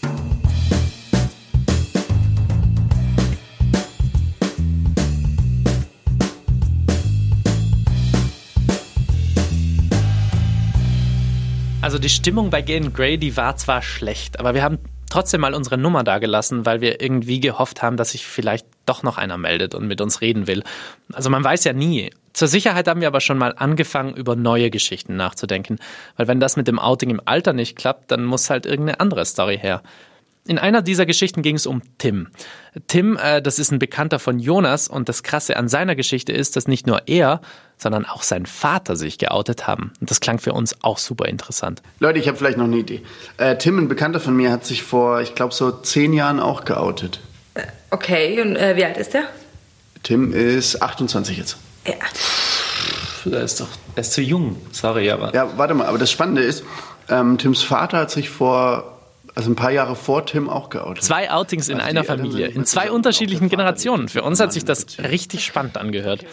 Also 11.91 11.99
die 11.99 12.07
Stimmung 12.07 12.51
bei 12.51 12.61
Galen 12.61 12.93
Gray, 12.93 13.17
die 13.17 13.35
war 13.35 13.57
zwar 13.57 13.81
schlecht, 13.81 14.39
aber 14.39 14.53
wir 14.53 14.63
haben 14.63 14.79
trotzdem 15.09 15.41
mal 15.41 15.53
unsere 15.53 15.77
Nummer 15.77 16.05
dagelassen, 16.05 16.65
weil 16.65 16.79
wir 16.79 17.01
irgendwie 17.01 17.41
gehofft 17.41 17.81
haben, 17.81 17.97
dass 17.97 18.11
sich 18.11 18.25
vielleicht 18.25 18.65
doch 18.85 19.03
noch 19.03 19.17
einer 19.17 19.37
meldet 19.37 19.75
und 19.75 19.89
mit 19.89 19.99
uns 19.99 20.21
reden 20.21 20.47
will. 20.47 20.63
Also 21.11 21.29
man 21.29 21.43
weiß 21.43 21.65
ja 21.65 21.73
nie. 21.73 22.11
Zur 22.31 22.47
Sicherheit 22.47 22.87
haben 22.87 23.01
wir 23.01 23.09
aber 23.09 23.19
schon 23.19 23.37
mal 23.37 23.55
angefangen, 23.57 24.15
über 24.15 24.37
neue 24.37 24.69
Geschichten 24.69 25.17
nachzudenken. 25.17 25.79
Weil 26.15 26.29
wenn 26.29 26.39
das 26.39 26.55
mit 26.55 26.69
dem 26.69 26.79
Outing 26.79 27.09
im 27.09 27.21
Alter 27.25 27.51
nicht 27.51 27.75
klappt, 27.75 28.09
dann 28.09 28.23
muss 28.23 28.49
halt 28.49 28.65
irgendeine 28.65 29.01
andere 29.01 29.25
Story 29.25 29.57
her. 29.57 29.83
In 30.47 30.57
einer 30.57 30.81
dieser 30.81 31.05
Geschichten 31.05 31.43
ging 31.43 31.55
es 31.55 31.67
um 31.67 31.83
Tim. 31.99 32.29
Tim, 32.87 33.15
äh, 33.17 33.43
das 33.43 33.59
ist 33.59 33.71
ein 33.71 33.77
Bekannter 33.77 34.17
von 34.17 34.39
Jonas 34.39 34.87
und 34.87 35.07
das 35.07 35.21
Krasse 35.21 35.55
an 35.55 35.67
seiner 35.67 35.95
Geschichte 35.95 36.31
ist, 36.31 36.55
dass 36.55 36.67
nicht 36.67 36.87
nur 36.87 37.07
er, 37.07 37.41
sondern 37.77 38.05
auch 38.05 38.23
sein 38.23 38.47
Vater 38.47 38.95
sich 38.95 39.19
geoutet 39.19 39.67
haben. 39.67 39.93
Und 39.99 40.09
das 40.09 40.19
klang 40.19 40.39
für 40.39 40.53
uns 40.53 40.83
auch 40.83 40.97
super 40.97 41.25
interessant. 41.25 41.83
Leute, 41.99 42.17
ich 42.17 42.27
habe 42.27 42.37
vielleicht 42.37 42.57
noch 42.57 42.65
eine 42.65 42.77
Idee. 42.77 43.03
Äh, 43.37 43.57
Tim, 43.57 43.77
ein 43.77 43.87
Bekannter 43.87 44.19
von 44.19 44.35
mir, 44.35 44.51
hat 44.51 44.65
sich 44.65 44.81
vor, 44.81 45.21
ich 45.21 45.35
glaube, 45.35 45.53
so 45.53 45.71
zehn 45.71 46.11
Jahren 46.11 46.39
auch 46.39 46.65
geoutet. 46.65 47.19
Äh, 47.53 47.61
okay, 47.91 48.41
und 48.41 48.55
äh, 48.55 48.75
wie 48.75 48.85
alt 48.85 48.97
ist 48.97 49.13
der? 49.13 49.23
Tim 50.01 50.33
ist 50.33 50.81
28 50.81 51.37
jetzt. 51.37 51.57
Ja. 51.85 51.93
Er 53.31 53.43
ist 53.43 53.61
doch, 53.61 53.67
er 53.95 54.01
ist 54.01 54.13
zu 54.13 54.21
jung, 54.21 54.55
sorry, 54.71 55.11
aber. 55.11 55.31
Ja, 55.35 55.55
warte 55.57 55.75
mal, 55.75 55.85
aber 55.85 55.99
das 55.99 56.09
Spannende 56.09 56.41
ist, 56.41 56.63
ähm, 57.09 57.37
Tims 57.37 57.61
Vater 57.61 57.99
hat 57.99 58.09
sich 58.09 58.31
vor 58.31 59.00
also 59.35 59.51
ein 59.51 59.55
paar 59.55 59.71
Jahre 59.71 59.95
vor 59.95 60.25
Tim 60.25 60.49
auch 60.49 60.69
geoutet. 60.69 61.03
Zwei 61.03 61.31
Outings 61.31 61.69
in 61.69 61.77
also 61.77 61.89
einer 61.89 62.03
Familie, 62.03 62.47
in 62.47 62.65
zwei 62.65 62.91
unterschiedlichen 62.91 63.49
Generationen. 63.49 64.09
Für 64.09 64.23
uns 64.23 64.39
hat 64.39 64.53
sich 64.53 64.65
das 64.65 64.99
richtig 64.99 65.45
spannend 65.45 65.77
angehört. 65.77 66.25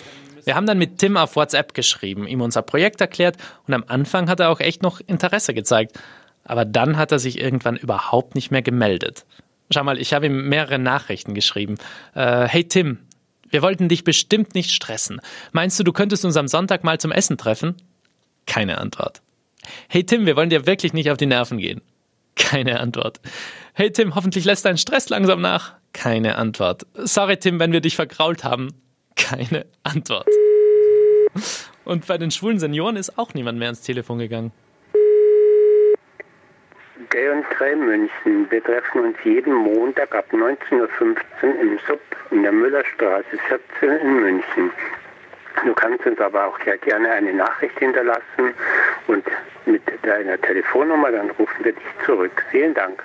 Wir 0.45 0.55
haben 0.55 0.67
dann 0.67 0.79
mit 0.79 0.99
Tim 0.99 1.17
auf 1.17 1.37
WhatsApp 1.37 1.75
geschrieben, 1.75 2.27
ihm 2.27 2.41
unser 2.41 2.63
Projekt 2.63 3.01
erklärt 3.01 3.37
und 3.67 3.75
am 3.75 3.85
Anfang 3.87 4.29
hat 4.31 4.41
er 4.41 4.51
auch 4.51 4.61
echt 4.61 4.83
noch 4.83 5.01
Interesse 5.07 5.55
gezeigt. 5.55 5.99
Aber 6.45 6.65
dann 6.65 6.97
hat 6.97 7.13
er 7.13 7.19
sich 7.19 7.39
irgendwann 7.39 7.77
überhaupt 7.77 8.35
nicht 8.35 8.51
mehr 8.51 8.63
gemeldet. 8.63 9.27
Schau 9.71 9.85
mal, 9.85 9.99
ich 9.99 10.15
habe 10.15 10.27
ihm 10.27 10.49
mehrere 10.49 10.79
Nachrichten 10.79 11.35
geschrieben. 11.35 11.77
Äh, 12.15 12.49
hey 12.49 12.65
Tim, 12.65 12.99
wir 13.51 13.61
wollten 13.61 13.89
dich 13.89 14.05
bestimmt 14.05 14.55
nicht 14.55 14.71
stressen. 14.71 15.21
Meinst 15.53 15.79
du, 15.79 15.85
du 15.85 15.93
könntest 15.93 16.25
uns 16.25 16.37
am 16.37 16.49
Sonntag 16.49 16.85
mal 16.85 16.99
zum 16.99 17.13
Essen 17.13 17.37
treffen? 17.37 17.77
Keine 18.47 18.79
Antwort. 18.79 19.21
Hey 19.89 20.05
Tim, 20.05 20.25
wir 20.25 20.37
wollen 20.37 20.51
dir 20.51 20.67
wirklich 20.67 20.95
nicht 20.95 21.11
auf 21.11 21.19
die 21.19 21.27
Nerven 21.27 21.59
gehen. 21.59 21.83
Keine 22.39 22.81
Antwort. 22.81 23.21
Hey 23.75 23.93
Tim, 23.93 24.15
hoffentlich 24.15 24.45
lässt 24.45 24.65
dein 24.65 24.79
Stress 24.79 25.09
langsam 25.09 25.41
nach. 25.41 25.75
Keine 25.93 26.37
Antwort. 26.37 26.87
Sorry 26.95 27.37
Tim, 27.37 27.61
wenn 27.61 27.73
wir 27.73 27.81
dich 27.81 27.97
vergrault 27.97 28.45
haben. 28.45 28.71
Keine 29.17 29.67
Antwort. 29.83 30.29
Und 31.85 32.07
bei 32.07 32.19
den 32.19 32.31
schwulen 32.31 32.59
Senioren 32.59 32.97
ist 32.97 33.19
auch 33.19 33.35
niemand 33.35 33.59
mehr 33.59 33.69
ans 33.69 33.83
Telefon 33.83 34.19
gegangen. 34.19 34.53
Gay 37.11 37.31
und 37.31 37.49
Grey 37.51 37.75
München. 37.75 38.51
Wir 38.51 38.63
treffen 38.63 39.01
uns 39.01 39.17
jeden 39.25 39.55
Montag 39.55 40.15
ab 40.15 40.27
19.15 40.31 40.79
Uhr 40.81 41.61
im 41.61 41.79
Sub 41.87 42.01
in 42.31 42.43
der 42.43 42.53
Müllerstraße 42.53 43.39
14 43.81 43.99
in 44.01 44.21
München. 44.21 44.71
Du 45.65 45.75
kannst 45.75 46.07
uns 46.07 46.21
aber 46.21 46.47
auch 46.47 46.59
gerne 46.59 47.11
eine 47.11 47.33
Nachricht 47.33 47.79
hinterlassen 47.79 48.55
und 49.07 49.25
mit 49.67 49.83
deiner 50.03 50.41
Telefonnummer, 50.41 51.11
dann 51.11 51.31
rufen 51.31 51.65
wir 51.65 51.73
dich 51.73 51.85
zurück. 52.05 52.43
Vielen 52.51 52.75
Dank. 52.75 53.03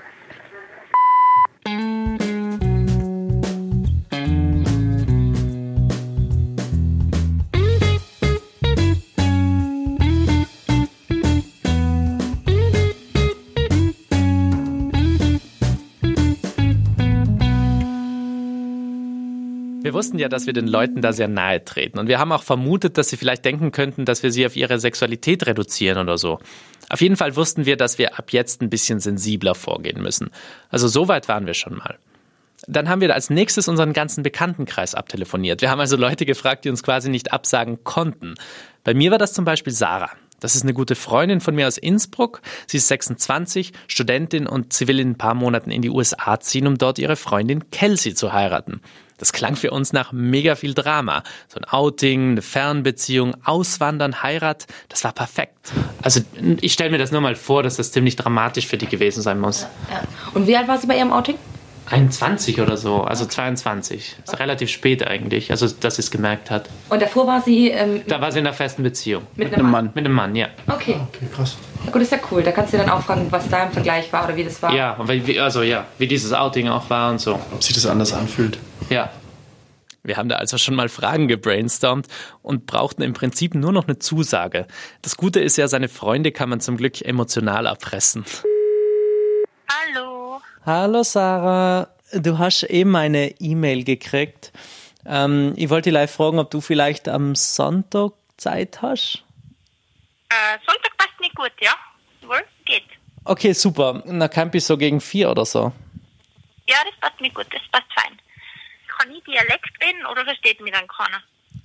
Wir 19.94 20.00
wussten 20.00 20.18
ja, 20.18 20.28
dass 20.28 20.48
wir 20.48 20.54
den 20.54 20.66
Leuten 20.66 21.02
da 21.02 21.14
sehr 21.14 21.28
nahe 21.28 21.64
treten. 21.64 22.00
Und 22.00 22.08
wir 22.08 22.18
haben 22.18 22.32
auch 22.32 22.42
vermutet, 22.42 22.98
dass 22.98 23.10
sie 23.10 23.18
vielleicht 23.18 23.46
denken 23.46 23.72
könnten, 23.72 24.06
dass 24.06 24.24
wir 24.24 24.32
sie 24.32 24.44
auf 24.44 24.56
ihre 24.56 24.80
Sexualität 24.80 25.46
reduzieren 25.46 26.00
oder 26.00 26.18
so. 26.18 26.40
Auf 26.90 27.00
jeden 27.00 27.16
Fall 27.16 27.36
wussten 27.36 27.68
wir, 27.68 27.78
dass 27.78 28.00
wir 28.00 28.18
ab 28.18 28.32
jetzt 28.34 28.64
ein 28.64 28.72
bisschen 28.72 29.00
sensibler 29.00 29.54
vorgehen 29.54 30.02
müssen. 30.02 30.32
Also 30.72 30.88
so 30.88 31.10
weit 31.10 31.28
waren 31.28 31.46
wir 31.46 31.54
schon 31.54 31.78
mal. 31.78 32.00
Dann 32.66 32.90
haben 32.90 33.02
wir 33.02 33.14
als 33.14 33.30
nächstes 33.30 33.68
unseren 33.68 33.94
ganzen 33.94 34.24
Bekanntenkreis 34.24 34.96
abtelefoniert. 34.96 35.62
Wir 35.62 35.70
haben 35.70 35.80
also 35.80 35.96
Leute 35.96 36.26
gefragt, 36.26 36.66
die 36.66 36.72
uns 36.72 36.82
quasi 36.82 37.12
nicht 37.12 37.32
absagen 37.32 37.84
konnten. 37.84 38.34
Bei 38.84 38.96
mir 38.96 39.12
war 39.12 39.20
das 39.20 39.34
zum 39.34 39.46
Beispiel 39.46 39.74
Sarah. 39.74 40.10
Das 40.40 40.56
ist 40.56 40.64
eine 40.64 40.74
gute 40.74 40.96
Freundin 40.96 41.40
von 41.40 41.54
mir 41.54 41.68
aus 41.68 41.78
Innsbruck. 41.78 42.42
Sie 42.66 42.78
ist 42.78 42.88
26, 42.88 43.74
Studentin 43.88 44.48
und 44.48 44.74
sie 44.74 44.88
will 44.88 45.00
in 45.00 45.12
ein 45.12 45.18
paar 45.20 45.36
Monaten 45.36 45.70
in 45.70 45.84
die 45.84 45.92
USA 45.92 46.40
ziehen, 46.40 46.66
um 46.66 46.80
dort 46.80 46.98
ihre 46.98 47.16
Freundin 47.16 47.70
Kelsey 47.70 48.16
zu 48.16 48.34
heiraten. 48.34 48.82
Das 49.24 49.32
klang 49.32 49.56
für 49.56 49.72
uns 49.72 49.94
nach 49.94 50.12
mega 50.12 50.56
viel 50.56 50.74
Drama. 50.74 51.24
So 51.48 51.58
ein 51.58 51.64
Outing, 51.64 52.32
eine 52.32 52.42
Fernbeziehung, 52.42 53.38
Auswandern, 53.46 54.22
Heirat, 54.22 54.68
das 54.90 55.06
war 55.06 55.14
perfekt. 55.14 55.72
Also 56.02 56.20
ich 56.60 56.74
stelle 56.74 56.90
mir 56.90 56.98
das 56.98 57.14
nur 57.14 57.22
mal 57.22 57.36
vor, 57.36 57.64
dass 57.64 57.78
das 57.78 57.94
ziemlich 57.94 58.18
dramatisch 58.18 58.68
für 58.68 58.76
die 58.78 58.86
gewesen 58.86 59.22
sein 59.22 59.40
muss. 59.40 59.62
Ja, 59.90 59.96
ja. 59.96 60.02
Und 60.34 60.46
wie 60.46 60.58
alt 60.58 60.68
war 60.68 60.78
sie 60.78 60.88
bei 60.88 60.98
ihrem 60.98 61.14
Outing? 61.14 61.36
21 61.90 62.60
oder 62.60 62.76
so, 62.76 63.04
also 63.04 63.26
22. 63.26 64.18
Das 64.26 64.34
ist 64.34 64.40
relativ 64.42 64.70
spät 64.70 65.08
eigentlich, 65.08 65.52
also 65.52 65.70
dass 65.70 65.96
sie 65.96 66.02
es 66.02 66.12
gemerkt 66.12 66.52
hat. 66.52 66.70
Und 66.90 67.02
davor 67.02 67.26
war 67.26 67.42
sie. 67.42 67.70
Ähm, 67.70 68.02
da 68.06 68.20
war 68.20 68.30
sie 68.34 68.40
in 68.40 68.46
einer 68.46 68.54
festen 68.54 68.84
Beziehung. 68.84 69.24
Mit, 69.38 69.52
mit 69.52 69.58
einem 69.58 69.72
Mann. 69.72 69.92
Mit 69.94 70.06
einem 70.06 70.16
Mann, 70.16 70.36
ja. 70.36 70.50
Okay. 70.68 70.98
Okay, 71.08 71.28
krass. 71.34 71.56
Na 71.86 71.92
gut, 71.92 72.02
ist 72.02 72.12
ja 72.12 72.20
cool. 72.32 72.44
Da 72.44 72.52
kannst 72.52 72.74
du 72.74 72.78
dann 72.78 72.90
auch 72.90 73.02
fragen, 73.02 73.28
was 73.30 73.50
da 73.50 73.64
im 73.66 73.72
Vergleich 73.72 74.12
war 74.14 74.26
oder 74.26 74.36
wie 74.36 74.44
das 74.44 74.62
war. 74.62 74.74
Ja, 74.74 74.98
also 75.42 75.62
ja, 75.64 75.86
wie 75.98 76.08
dieses 76.08 76.32
Outing 76.34 76.70
auch 76.70 76.90
war 76.90 77.12
und 77.12 77.20
so. 77.20 77.36
Ob 77.36 77.64
sich 77.64 77.76
das 77.76 77.86
anders 77.86 78.14
anfühlt. 78.14 78.58
Ja. 78.90 79.10
Wir 80.04 80.18
haben 80.18 80.28
da 80.28 80.36
also 80.36 80.58
schon 80.58 80.76
mal 80.76 80.90
Fragen 80.90 81.30
gebrainstormt 81.30 82.08
und 82.42 82.66
brauchten 82.66 83.02
im 83.04 83.14
Prinzip 83.14 83.56
nur 83.56 83.72
noch 83.72 83.88
eine 83.88 84.00
Zusage. 84.00 84.68
Das 85.02 85.16
Gute 85.16 85.40
ist 85.40 85.58
ja, 85.58 85.68
seine 85.68 85.88
Freunde 85.88 86.34
kann 86.34 86.50
man 86.50 86.60
zum 86.60 86.76
Glück 86.76 87.02
emotional 87.02 87.66
erpressen. 87.66 88.26
Hallo. 89.70 90.42
Hallo 90.66 91.04
Sarah, 91.04 91.88
du 92.12 92.38
hast 92.38 92.64
eben 92.64 92.92
meine 92.92 93.40
E-Mail 93.40 93.86
gekriegt. 93.86 94.52
Ähm, 95.06 95.54
ich 95.56 95.70
wollte 95.70 95.92
dich 95.92 96.10
fragen, 96.10 96.40
ob 96.40 96.52
du 96.52 96.60
vielleicht 96.60 97.08
am 97.08 97.36
Sonntag 97.36 98.12
Zeit 98.38 98.82
hast. 98.82 99.24
Äh, 100.30 100.58
Sonntag 100.66 100.98
passt 100.98 101.20
nicht 101.22 101.36
gut, 101.36 101.52
ja? 101.62 101.73
Geht. 102.74 102.90
Okay, 103.26 103.54
super. 103.54 104.04
Na, 104.06 104.30
ich 104.54 104.66
so 104.66 104.78
gegen 104.78 105.00
vier 105.00 105.30
oder 105.32 105.46
so. 105.46 105.72
Ja, 106.68 106.78
das 106.86 106.96
passt 107.00 107.22
mir 107.22 107.32
gut, 107.32 107.48
das 107.52 107.62
passt 107.72 107.92
fein 107.94 108.18
kann 109.04 109.12
ich 109.12 109.24
Dialekt 109.24 109.72
reden 109.84 110.06
oder 110.06 110.24
versteht 110.24 110.62
mich 110.62 110.74
dann 110.74 110.88
keiner? 110.88 111.22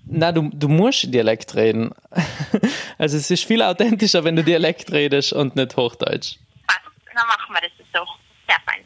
Na, 0.06 0.32
du, 0.32 0.50
du 0.52 0.68
musst 0.68 1.12
Dialekt 1.12 1.54
reden. 1.54 1.94
Also 3.00 3.16
es 3.16 3.30
ist 3.30 3.44
viel 3.44 3.62
authentischer, 3.62 4.24
wenn 4.24 4.34
du 4.34 4.42
Dialekt 4.42 4.90
redest 4.90 5.32
und 5.32 5.54
nicht 5.54 5.76
Hochdeutsch. 5.76 6.34
Passt, 6.66 6.80
dann 7.14 7.26
machen 7.28 7.54
wir 7.54 7.60
das 7.60 7.70
so. 7.92 8.04
Sehr 8.48 8.56
fein. 8.66 8.82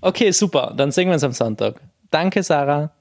Okay, 0.00 0.30
super. 0.30 0.72
Dann 0.76 0.92
sehen 0.92 1.08
wir 1.08 1.14
uns 1.14 1.24
am 1.24 1.32
Sonntag. 1.32 1.80
Danke, 2.12 2.44
Sarah. 2.44 2.92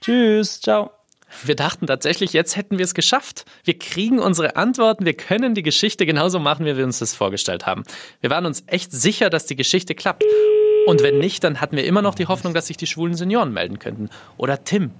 Tschüss. 0.00 0.62
Ciao. 0.62 1.01
Wir 1.44 1.54
dachten 1.54 1.86
tatsächlich, 1.86 2.32
jetzt 2.32 2.56
hätten 2.56 2.78
wir 2.78 2.84
es 2.84 2.94
geschafft. 2.94 3.44
Wir 3.64 3.78
kriegen 3.78 4.18
unsere 4.18 4.56
Antworten, 4.56 5.04
wir 5.04 5.14
können 5.14 5.54
die 5.54 5.62
Geschichte 5.62 6.06
genauso 6.06 6.38
machen, 6.38 6.66
wie 6.66 6.76
wir 6.76 6.84
uns 6.84 6.98
das 6.98 7.14
vorgestellt 7.14 7.66
haben. 7.66 7.84
Wir 8.20 8.30
waren 8.30 8.46
uns 8.46 8.64
echt 8.66 8.92
sicher, 8.92 9.30
dass 9.30 9.46
die 9.46 9.56
Geschichte 9.56 9.94
klappt. 9.94 10.24
Und 10.86 11.02
wenn 11.02 11.18
nicht, 11.18 11.44
dann 11.44 11.60
hatten 11.60 11.76
wir 11.76 11.84
immer 11.84 12.02
noch 12.02 12.14
die 12.14 12.26
Hoffnung, 12.26 12.54
dass 12.54 12.66
sich 12.66 12.76
die 12.76 12.86
schwulen 12.86 13.14
Senioren 13.14 13.52
melden 13.52 13.78
könnten. 13.78 14.10
Oder 14.36 14.64
Tim. 14.64 14.90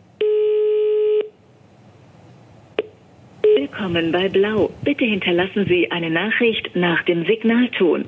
Willkommen 3.56 4.12
bei 4.12 4.28
Blau. 4.28 4.70
Bitte 4.82 5.04
hinterlassen 5.04 5.66
Sie 5.66 5.90
eine 5.90 6.10
Nachricht 6.10 6.74
nach 6.74 7.02
dem 7.04 7.26
Signalton. 7.26 8.04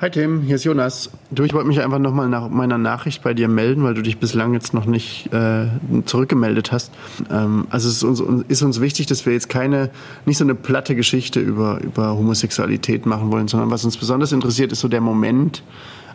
Hi 0.00 0.10
Tim, 0.10 0.42
hier 0.42 0.56
ist 0.56 0.64
Jonas. 0.64 1.08
Du, 1.30 1.44
ich 1.44 1.54
wollte 1.54 1.68
mich 1.68 1.80
einfach 1.80 2.00
nochmal 2.00 2.28
nach 2.28 2.48
meiner 2.48 2.78
Nachricht 2.78 3.22
bei 3.22 3.32
dir 3.32 3.46
melden, 3.46 3.84
weil 3.84 3.94
du 3.94 4.02
dich 4.02 4.18
bislang 4.18 4.52
jetzt 4.52 4.74
noch 4.74 4.86
nicht 4.86 5.32
äh, 5.32 5.66
zurückgemeldet 6.04 6.72
hast. 6.72 6.92
Ähm, 7.30 7.68
also 7.70 7.88
es 7.88 7.98
ist 7.98 8.02
uns, 8.02 8.44
ist 8.48 8.62
uns 8.62 8.80
wichtig, 8.80 9.06
dass 9.06 9.24
wir 9.24 9.32
jetzt 9.32 9.48
keine, 9.48 9.90
nicht 10.26 10.38
so 10.38 10.44
eine 10.44 10.56
platte 10.56 10.96
Geschichte 10.96 11.38
über, 11.38 11.80
über 11.80 12.16
Homosexualität 12.16 13.06
machen 13.06 13.30
wollen, 13.30 13.46
sondern 13.46 13.70
was 13.70 13.84
uns 13.84 13.96
besonders 13.96 14.32
interessiert, 14.32 14.72
ist 14.72 14.80
so 14.80 14.88
der 14.88 15.00
Moment, 15.00 15.62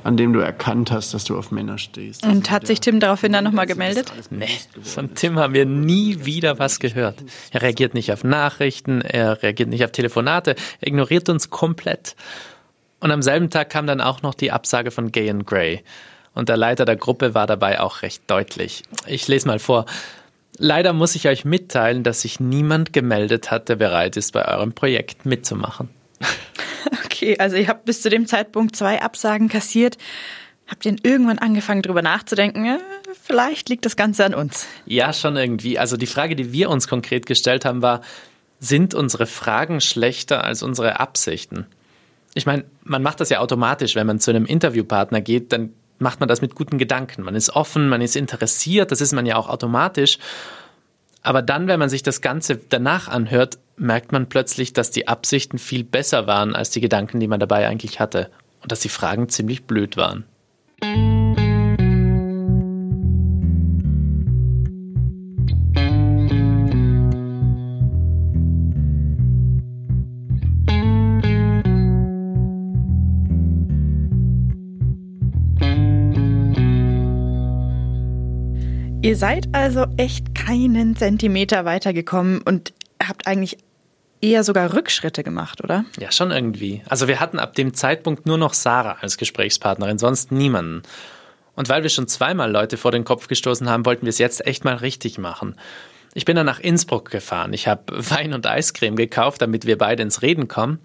an 0.03 0.17
dem 0.17 0.33
du 0.33 0.39
erkannt 0.39 0.91
hast, 0.91 1.13
dass 1.13 1.23
du 1.23 1.37
auf 1.37 1.51
Männer 1.51 1.77
stehst. 1.77 2.25
Und 2.25 2.31
also 2.31 2.51
hat 2.51 2.67
sich 2.67 2.81
Tim 2.81 2.99
daraufhin 2.99 3.31
dann 3.31 3.45
nochmal 3.45 3.65
gemeldet? 3.65 4.11
Nee, 4.29 4.49
von 4.81 5.15
Tim 5.15 5.39
haben 5.39 5.53
wir 5.53 5.65
nie 5.65 6.25
wieder 6.25 6.59
was 6.59 6.79
gehört. 6.79 7.23
Er 7.51 7.61
reagiert 7.61 7.93
nicht 7.93 8.11
auf 8.11 8.25
Nachrichten, 8.25 9.01
er 9.01 9.41
reagiert 9.41 9.69
nicht 9.69 9.85
auf 9.85 9.91
Telefonate, 9.91 10.55
er 10.81 10.87
ignoriert 10.87 11.29
uns 11.29 11.49
komplett. 11.49 12.15
Und 12.99 13.11
am 13.11 13.21
selben 13.21 13.49
Tag 13.49 13.69
kam 13.69 13.87
dann 13.87 14.01
auch 14.01 14.21
noch 14.21 14.33
die 14.33 14.51
Absage 14.51 14.91
von 14.91 15.11
Gay 15.11 15.29
and 15.29 15.45
Gray. 15.45 15.83
Und 16.33 16.49
der 16.49 16.57
Leiter 16.57 16.85
der 16.85 16.95
Gruppe 16.95 17.33
war 17.33 17.47
dabei 17.47 17.79
auch 17.79 18.01
recht 18.01 18.23
deutlich. 18.27 18.83
Ich 19.07 19.27
lese 19.27 19.47
mal 19.47 19.59
vor. 19.59 19.85
Leider 20.57 20.93
muss 20.93 21.15
ich 21.15 21.27
euch 21.27 21.45
mitteilen, 21.45 22.03
dass 22.03 22.21
sich 22.21 22.39
niemand 22.39 22.91
gemeldet 22.91 23.49
hat, 23.49 23.69
der 23.69 23.77
bereit 23.77 24.17
ist, 24.17 24.33
bei 24.33 24.45
eurem 24.45 24.73
Projekt 24.73 25.25
mitzumachen. 25.25 25.89
Okay, 27.05 27.37
also 27.37 27.57
ihr 27.57 27.67
habt 27.67 27.83
bis 27.83 28.01
zu 28.01 28.09
dem 28.09 28.27
Zeitpunkt 28.27 28.77
zwei 28.77 29.01
Absagen 29.01 29.49
kassiert. 29.49 29.97
Habt 30.67 30.85
ihr 30.85 30.95
irgendwann 31.03 31.37
angefangen, 31.37 31.81
darüber 31.81 32.01
nachzudenken? 32.01 32.63
Ja, 32.63 32.77
vielleicht 33.21 33.67
liegt 33.67 33.85
das 33.85 33.97
Ganze 33.97 34.23
an 34.23 34.33
uns. 34.33 34.65
Ja, 34.85 35.11
schon 35.11 35.35
irgendwie. 35.35 35.77
Also 35.77 35.97
die 35.97 36.07
Frage, 36.07 36.37
die 36.37 36.53
wir 36.53 36.69
uns 36.69 36.87
konkret 36.87 37.25
gestellt 37.25 37.65
haben, 37.65 37.81
war, 37.81 38.01
sind 38.61 38.93
unsere 38.93 39.25
Fragen 39.25 39.81
schlechter 39.81 40.45
als 40.45 40.63
unsere 40.63 41.01
Absichten? 41.01 41.65
Ich 42.33 42.45
meine, 42.45 42.65
man 42.83 43.01
macht 43.01 43.19
das 43.19 43.29
ja 43.29 43.39
automatisch, 43.39 43.95
wenn 43.95 44.07
man 44.07 44.19
zu 44.19 44.31
einem 44.31 44.45
Interviewpartner 44.45 45.21
geht, 45.21 45.51
dann 45.51 45.73
macht 45.97 46.19
man 46.19 46.29
das 46.29 46.41
mit 46.41 46.55
guten 46.55 46.77
Gedanken. 46.77 47.23
Man 47.23 47.35
ist 47.35 47.49
offen, 47.49 47.89
man 47.89 48.01
ist 48.01 48.15
interessiert, 48.15 48.91
das 48.91 49.01
ist 49.01 49.13
man 49.13 49.25
ja 49.25 49.35
auch 49.35 49.49
automatisch. 49.49 50.17
Aber 51.21 51.41
dann, 51.41 51.67
wenn 51.67 51.79
man 51.79 51.89
sich 51.89 52.03
das 52.03 52.21
Ganze 52.21 52.57
danach 52.57 53.07
anhört, 53.09 53.59
merkt 53.75 54.11
man 54.11 54.29
plötzlich, 54.29 54.73
dass 54.73 54.91
die 54.91 55.07
Absichten 55.07 55.57
viel 55.57 55.83
besser 55.83 56.27
waren 56.27 56.55
als 56.55 56.69
die 56.69 56.81
Gedanken, 56.81 57.19
die 57.19 57.27
man 57.27 57.39
dabei 57.39 57.67
eigentlich 57.67 57.99
hatte. 57.99 58.29
Und 58.61 58.71
dass 58.71 58.79
die 58.79 58.89
Fragen 58.89 59.29
ziemlich 59.29 59.65
blöd 59.65 59.97
waren. 59.97 60.25
Ihr 79.01 79.15
seid 79.15 79.47
also 79.53 79.85
echt 79.95 80.35
keinen 80.35 80.97
Zentimeter 80.97 81.63
weitergekommen 81.63 82.41
und 82.41 82.73
habt 83.01 83.27
eigentlich 83.27 83.57
eher 84.19 84.43
sogar 84.43 84.73
Rückschritte 84.73 85.23
gemacht, 85.23 85.63
oder? 85.63 85.85
Ja, 85.97 86.11
schon 86.11 86.31
irgendwie. 86.31 86.81
Also 86.89 87.07
wir 87.07 87.21
hatten 87.21 87.39
ab 87.39 87.55
dem 87.55 87.73
Zeitpunkt 87.73 88.25
nur 88.25 88.37
noch 88.37 88.53
Sarah 88.53 88.97
als 88.99 89.17
Gesprächspartnerin, 89.17 89.97
sonst 89.97 90.33
niemanden. 90.33 90.83
Und 91.55 91.69
weil 91.69 91.83
wir 91.83 91.89
schon 91.89 92.09
zweimal 92.09 92.51
Leute 92.51 92.75
vor 92.75 92.91
den 92.91 93.05
Kopf 93.05 93.29
gestoßen 93.29 93.69
haben, 93.69 93.85
wollten 93.85 94.01
wir 94.01 94.09
es 94.09 94.17
jetzt 94.17 94.45
echt 94.45 94.65
mal 94.65 94.75
richtig 94.75 95.17
machen. 95.17 95.55
Ich 96.13 96.25
bin 96.25 96.35
dann 96.35 96.45
nach 96.45 96.59
Innsbruck 96.59 97.09
gefahren. 97.09 97.53
Ich 97.53 97.69
habe 97.69 97.83
Wein 98.09 98.33
und 98.33 98.45
Eiscreme 98.47 98.97
gekauft, 98.97 99.41
damit 99.41 99.65
wir 99.65 99.77
beide 99.77 100.03
ins 100.03 100.21
Reden 100.21 100.49
kommen. 100.49 100.79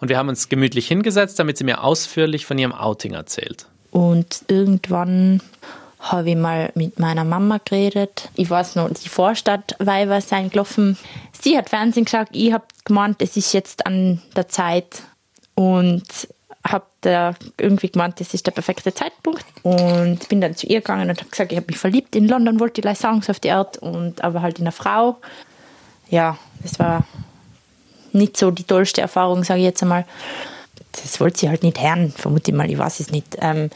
Und 0.00 0.08
wir 0.10 0.18
haben 0.18 0.28
uns 0.28 0.50
gemütlich 0.50 0.86
hingesetzt, 0.86 1.38
damit 1.38 1.56
sie 1.56 1.64
mir 1.64 1.82
ausführlich 1.82 2.44
von 2.44 2.58
ihrem 2.58 2.72
Outing 2.72 3.14
erzählt. 3.14 3.66
Und 3.90 4.44
irgendwann 4.48 5.40
habe 6.12 6.30
ich 6.30 6.36
mal 6.36 6.70
mit 6.74 6.98
meiner 6.98 7.24
Mama 7.24 7.58
geredet. 7.64 8.28
Ich 8.34 8.50
weiß 8.50 8.76
noch, 8.76 8.90
die 8.90 9.08
Vorstadtweiber 9.08 10.20
sind 10.20 10.52
gelaufen. 10.52 10.98
Sie 11.40 11.56
hat 11.56 11.70
Fernsehen 11.70 12.04
geschaut, 12.04 12.28
ich 12.32 12.52
habe 12.52 12.64
gemeint, 12.84 13.22
es 13.22 13.36
ist 13.36 13.52
jetzt 13.52 13.86
an 13.86 14.20
der 14.36 14.48
Zeit 14.48 15.02
und 15.54 16.04
habe 16.66 17.36
irgendwie 17.58 17.90
gemeint, 17.90 18.20
das 18.20 18.32
ist 18.32 18.46
der 18.46 18.52
perfekte 18.52 18.94
Zeitpunkt 18.94 19.44
und 19.62 20.26
bin 20.28 20.40
dann 20.40 20.56
zu 20.56 20.66
ihr 20.66 20.80
gegangen 20.80 21.10
und 21.10 21.20
habe 21.20 21.30
gesagt, 21.30 21.52
ich 21.52 21.58
habe 21.58 21.66
mich 21.68 21.78
verliebt 21.78 22.16
in 22.16 22.26
London, 22.26 22.60
wollte 22.60 22.80
gleich 22.80 22.98
Songs 22.98 23.28
auf 23.28 23.40
die 23.40 23.50
Art 23.50 23.78
und 23.78 24.24
aber 24.24 24.40
halt 24.40 24.58
in 24.58 24.64
eine 24.64 24.72
Frau. 24.72 25.18
Ja, 26.08 26.38
das 26.62 26.78
war 26.78 27.04
nicht 28.12 28.36
so 28.36 28.50
die 28.50 28.64
tollste 28.64 29.02
Erfahrung, 29.02 29.44
sage 29.44 29.60
ich 29.60 29.66
jetzt 29.66 29.82
einmal. 29.82 30.06
Das 30.92 31.20
wollte 31.20 31.40
sie 31.40 31.48
halt 31.48 31.62
nicht 31.62 31.80
hören, 31.80 32.12
vermute 32.12 32.50
ich 32.50 32.56
mal, 32.56 32.70
ich 32.70 32.78
weiß 32.78 33.00
es 33.00 33.10
nicht. 33.10 33.36
Ähm, 33.40 33.68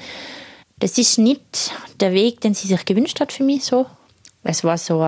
das 0.81 0.99
ist 0.99 1.19
nicht 1.19 1.73
der 2.01 2.13
Weg, 2.13 2.41
den 2.41 2.55
sie 2.55 2.69
sich 2.69 2.85
gewünscht 2.85 3.21
hat 3.21 3.33
für 3.33 3.43
mich 3.43 3.65
so. 3.65 3.87
Es 4.45 4.65
war 4.65 4.79
so 4.79 5.03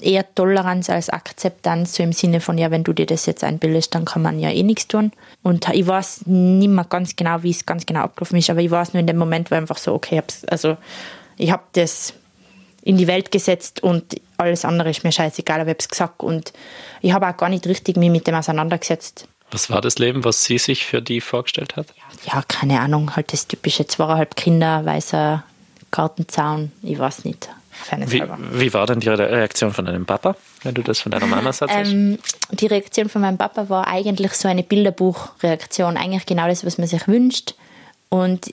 eher 0.00 0.34
Toleranz 0.34 0.90
als 0.90 1.10
Akzeptanz, 1.10 1.94
so 1.94 2.02
im 2.02 2.12
Sinne 2.12 2.40
von, 2.40 2.56
ja, 2.58 2.70
wenn 2.70 2.84
du 2.84 2.92
dir 2.92 3.06
das 3.06 3.26
jetzt 3.26 3.44
einbildest, 3.44 3.94
dann 3.94 4.04
kann 4.04 4.22
man 4.22 4.38
ja 4.38 4.50
eh 4.50 4.62
nichts 4.62 4.88
tun. 4.88 5.12
Und 5.42 5.68
ich 5.68 5.86
weiß 5.86 6.26
nicht 6.26 6.68
mehr 6.68 6.84
ganz 6.84 7.16
genau, 7.16 7.42
wie 7.42 7.50
es 7.50 7.66
ganz 7.66 7.86
genau 7.86 8.00
abgelaufen 8.00 8.38
ist, 8.38 8.50
aber 8.50 8.60
ich 8.60 8.70
weiß 8.70 8.94
nur 8.94 9.00
in 9.00 9.06
dem 9.06 9.18
Moment, 9.18 9.50
war 9.50 9.58
einfach 9.58 9.78
so, 9.78 9.94
okay, 9.94 10.22
also 10.48 10.76
ich 11.36 11.50
habe 11.50 11.62
das 11.72 12.14
in 12.82 12.96
die 12.96 13.06
Welt 13.06 13.30
gesetzt 13.30 13.82
und 13.82 14.20
alles 14.38 14.64
andere 14.64 14.90
ist 14.90 15.04
mir 15.04 15.12
scheißegal, 15.12 15.60
aber 15.60 15.70
ich 15.70 15.74
habe 15.74 15.80
es 15.80 15.88
gesagt 15.88 16.22
und 16.22 16.52
ich 17.02 17.12
habe 17.12 17.28
auch 17.28 17.36
gar 17.36 17.50
nicht 17.50 17.66
richtig 17.66 17.96
mich 17.96 18.10
mit 18.10 18.26
dem 18.26 18.34
auseinandergesetzt. 18.34 19.28
Was 19.50 19.70
war 19.70 19.80
das 19.80 19.98
Leben, 19.98 20.24
was 20.24 20.44
sie 20.44 20.58
sich 20.58 20.84
für 20.84 21.02
die 21.02 21.20
vorgestellt 21.20 21.76
hat? 21.76 21.88
Ja, 22.24 22.42
keine 22.46 22.80
Ahnung, 22.80 23.16
halt 23.16 23.32
das 23.32 23.46
typische 23.46 23.86
zweieinhalb 23.86 24.36
Kinder, 24.36 24.84
weißer 24.84 25.42
Gartenzaun, 25.90 26.72
ich 26.82 26.98
weiß 26.98 27.24
nicht. 27.24 27.48
Wie, 28.06 28.22
wie, 28.52 28.74
war 28.74 28.86
denn 28.86 29.00
die 29.00 29.08
Reaktion 29.08 29.72
von 29.72 29.86
deinem 29.86 30.04
Papa, 30.04 30.36
wenn 30.62 30.74
du 30.74 30.82
das 30.82 31.00
von 31.00 31.12
deiner 31.12 31.26
Mama 31.26 31.52
sagst? 31.52 31.74
Ähm, 31.74 32.18
die 32.50 32.66
Reaktion 32.66 33.08
von 33.08 33.22
meinem 33.22 33.38
Papa 33.38 33.68
war 33.68 33.88
eigentlich 33.88 34.32
so 34.34 34.48
eine 34.48 34.62
Bilderbuchreaktion, 34.62 35.96
eigentlich 35.96 36.26
genau 36.26 36.46
das, 36.46 36.64
was 36.64 36.76
man 36.76 36.86
sich 36.86 37.08
wünscht. 37.08 37.54
Und 38.10 38.52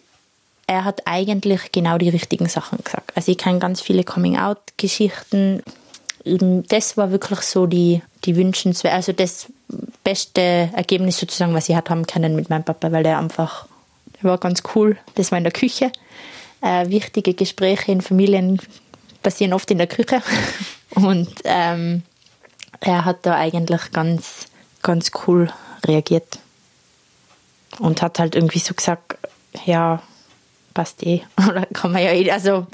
er 0.66 0.86
hat 0.86 1.01
eigentlich 1.06 1.72
genau 1.72 1.98
die 1.98 2.10
richtigen 2.10 2.48
Sachen 2.48 2.84
gesagt. 2.84 3.12
Also 3.16 3.32
ich 3.32 3.38
kenne 3.38 3.60
ganz 3.60 3.82
viele 3.82 4.04
Coming-out-Geschichten. 4.04 5.62
Das 6.67 6.98
war 6.98 7.12
wirklich 7.12 7.41
so 7.41 7.65
die, 7.65 8.01
die 8.25 8.36
wünschenswerte, 8.36 8.96
also 8.96 9.12
das 9.13 9.48
beste 10.03 10.69
Ergebnis 10.74 11.17
sozusagen, 11.17 11.53
was 11.53 11.69
ich 11.69 11.75
hat 11.75 11.89
haben 11.89 12.07
können 12.07 12.36
mit 12.36 12.50
meinem 12.50 12.63
Papa, 12.63 12.91
weil 12.91 13.05
er 13.05 13.19
einfach, 13.19 13.67
der 14.15 14.29
war 14.29 14.38
ganz 14.38 14.63
cool. 14.75 14.98
Das 15.15 15.31
war 15.31 15.38
in 15.38 15.43
der 15.43 15.53
Küche. 15.53 15.91
Äh, 16.62 16.89
wichtige 16.89 17.34
Gespräche 17.34 17.91
in 17.91 18.01
Familien 18.01 18.60
passieren 19.22 19.53
oft 19.53 19.69
in 19.72 19.77
der 19.77 19.88
Küche. 19.88 20.22
Und 20.96 21.29
ähm, 21.43 22.03
er 22.79 23.05
hat 23.05 23.25
da 23.25 23.36
eigentlich 23.36 23.91
ganz, 23.91 24.46
ganz 24.81 25.12
cool 25.27 25.51
reagiert. 25.86 26.39
Und 27.79 28.01
hat 28.01 28.19
halt 28.19 28.36
irgendwie 28.36 28.60
so 28.60 28.74
gesagt, 28.74 29.17
ja, 29.65 30.01
passt 30.74 31.03
eh. 31.03 31.22
Oder 31.50 31.65
kann 31.65 31.91
man 31.91 32.01
ja 32.01 32.12
eh, 32.12 32.31
also 32.31 32.67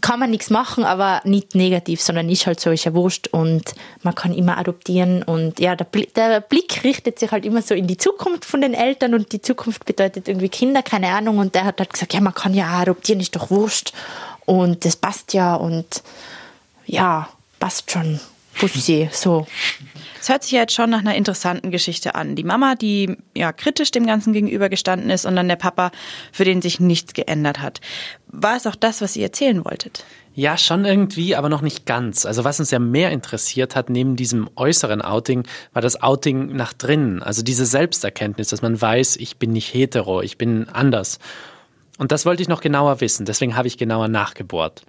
kann 0.00 0.20
man 0.20 0.30
nichts 0.30 0.50
machen, 0.50 0.84
aber 0.84 1.20
nicht 1.24 1.54
negativ, 1.54 2.00
sondern 2.00 2.28
ist 2.28 2.46
halt 2.46 2.60
so, 2.60 2.70
ist 2.70 2.84
ja 2.84 2.94
wurscht 2.94 3.28
und 3.28 3.74
man 4.02 4.14
kann 4.14 4.32
immer 4.34 4.58
adoptieren 4.58 5.22
und 5.22 5.60
ja, 5.60 5.76
der, 5.76 5.84
Blick, 5.84 6.14
der 6.14 6.40
Blick 6.40 6.84
richtet 6.84 7.18
sich 7.18 7.30
halt 7.32 7.44
immer 7.44 7.62
so 7.62 7.74
in 7.74 7.86
die 7.86 7.96
Zukunft 7.96 8.44
von 8.44 8.60
den 8.60 8.74
Eltern 8.74 9.14
und 9.14 9.32
die 9.32 9.42
Zukunft 9.42 9.84
bedeutet 9.84 10.28
irgendwie 10.28 10.48
Kinder, 10.48 10.82
keine 10.82 11.08
Ahnung 11.08 11.38
und 11.38 11.54
der 11.54 11.64
hat 11.64 11.78
halt 11.78 11.92
gesagt, 11.92 12.14
ja, 12.14 12.20
man 12.20 12.34
kann 12.34 12.54
ja 12.54 12.66
adoptieren, 12.66 13.20
ist 13.20 13.34
doch 13.34 13.50
wurscht 13.50 13.92
und 14.46 14.84
das 14.84 14.96
passt 14.96 15.32
ja 15.34 15.54
und 15.54 16.02
ja, 16.86 17.28
passt 17.58 17.90
schon. 17.90 18.20
Pussy, 18.58 19.08
so. 19.12 19.46
Es 20.20 20.28
hört 20.28 20.44
sich 20.44 20.52
ja 20.52 20.60
jetzt 20.60 20.74
schon 20.74 20.90
nach 20.90 21.00
einer 21.00 21.16
interessanten 21.16 21.72
Geschichte 21.72 22.14
an. 22.14 22.36
Die 22.36 22.44
Mama, 22.44 22.76
die 22.76 23.16
ja 23.36 23.52
kritisch 23.52 23.90
dem 23.90 24.06
Ganzen 24.06 24.32
gegenübergestanden 24.32 25.10
ist 25.10 25.26
und 25.26 25.34
dann 25.34 25.48
der 25.48 25.56
Papa, 25.56 25.90
für 26.30 26.44
den 26.44 26.62
sich 26.62 26.78
nichts 26.78 27.12
geändert 27.12 27.60
hat. 27.60 27.80
War 28.28 28.56
es 28.56 28.66
auch 28.66 28.76
das, 28.76 29.00
was 29.00 29.16
ihr 29.16 29.24
erzählen 29.24 29.64
wolltet? 29.64 30.04
Ja, 30.34 30.56
schon 30.56 30.84
irgendwie, 30.84 31.34
aber 31.36 31.48
noch 31.48 31.60
nicht 31.60 31.84
ganz. 31.84 32.24
Also 32.24 32.44
was 32.44 32.60
uns 32.60 32.70
ja 32.70 32.78
mehr 32.78 33.10
interessiert 33.10 33.76
hat, 33.76 33.90
neben 33.90 34.16
diesem 34.16 34.48
äußeren 34.54 35.02
Outing, 35.02 35.42
war 35.72 35.82
das 35.82 36.00
Outing 36.00 36.54
nach 36.54 36.72
drinnen. 36.72 37.22
Also 37.22 37.42
diese 37.42 37.66
Selbsterkenntnis, 37.66 38.48
dass 38.48 38.62
man 38.62 38.80
weiß, 38.80 39.16
ich 39.16 39.38
bin 39.38 39.52
nicht 39.52 39.74
hetero, 39.74 40.22
ich 40.22 40.38
bin 40.38 40.68
anders. 40.68 41.18
Und 41.98 42.12
das 42.12 42.24
wollte 42.24 42.42
ich 42.42 42.48
noch 42.48 42.62
genauer 42.62 43.00
wissen, 43.00 43.26
deswegen 43.26 43.56
habe 43.56 43.68
ich 43.68 43.76
genauer 43.76 44.08
nachgebohrt. 44.08 44.84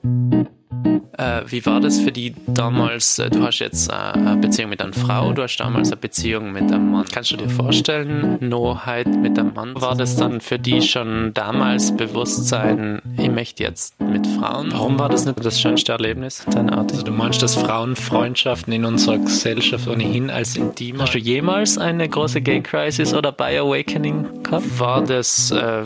Äh, 1.17 1.41
wie 1.47 1.65
war 1.65 1.79
das 1.79 1.99
für 1.99 2.11
die 2.11 2.33
damals? 2.47 3.19
Äh, 3.19 3.29
du 3.29 3.43
hast 3.43 3.59
jetzt 3.59 3.89
äh, 3.89 3.93
eine 3.93 4.37
Beziehung 4.37 4.71
mit 4.71 4.81
einer 4.81 4.93
Frau, 4.93 5.31
du 5.31 5.43
hast 5.43 5.57
damals 5.57 5.91
eine 5.91 5.97
Beziehung 5.97 6.51
mit 6.51 6.63
einem 6.63 6.91
Mann. 6.91 7.05
Kannst 7.11 7.31
du 7.31 7.37
dir 7.37 7.49
vorstellen, 7.49 8.37
Noheit 8.41 9.07
mit 9.07 9.37
einem 9.37 9.53
Mann? 9.53 9.79
War 9.79 9.95
das 9.95 10.15
dann 10.15 10.41
für 10.41 10.57
die 10.57 10.81
schon 10.81 11.33
damals 11.33 11.95
Bewusstsein, 11.95 13.01
ich 13.17 13.29
möchte 13.29 13.63
jetzt 13.63 13.99
mit 14.01 14.25
Frauen? 14.25 14.71
Warum 14.71 14.97
war 14.97 15.09
das 15.09 15.25
nicht 15.25 15.43
das 15.45 15.61
schönste 15.61 15.91
Erlebnis 15.91 16.43
deiner 16.51 16.79
Art? 16.79 16.91
Also 16.91 17.03
du 17.03 17.11
meinst, 17.11 17.43
dass 17.43 17.55
Frauenfreundschaften 17.55 18.73
in 18.73 18.83
unserer 18.83 19.19
Gesellschaft 19.19 19.87
ohnehin 19.87 20.31
als 20.31 20.55
intim. 20.55 20.99
Hast 20.99 21.13
du 21.13 21.19
jemals 21.19 21.77
eine 21.77 22.09
große 22.09 22.41
Gay 22.41 22.61
Crisis 22.61 23.13
oder 23.13 23.31
Bi 23.31 23.59
Awakening 23.59 24.41
gehabt? 24.41 24.79
War 24.79 25.03
das 25.03 25.51
äh, 25.51 25.83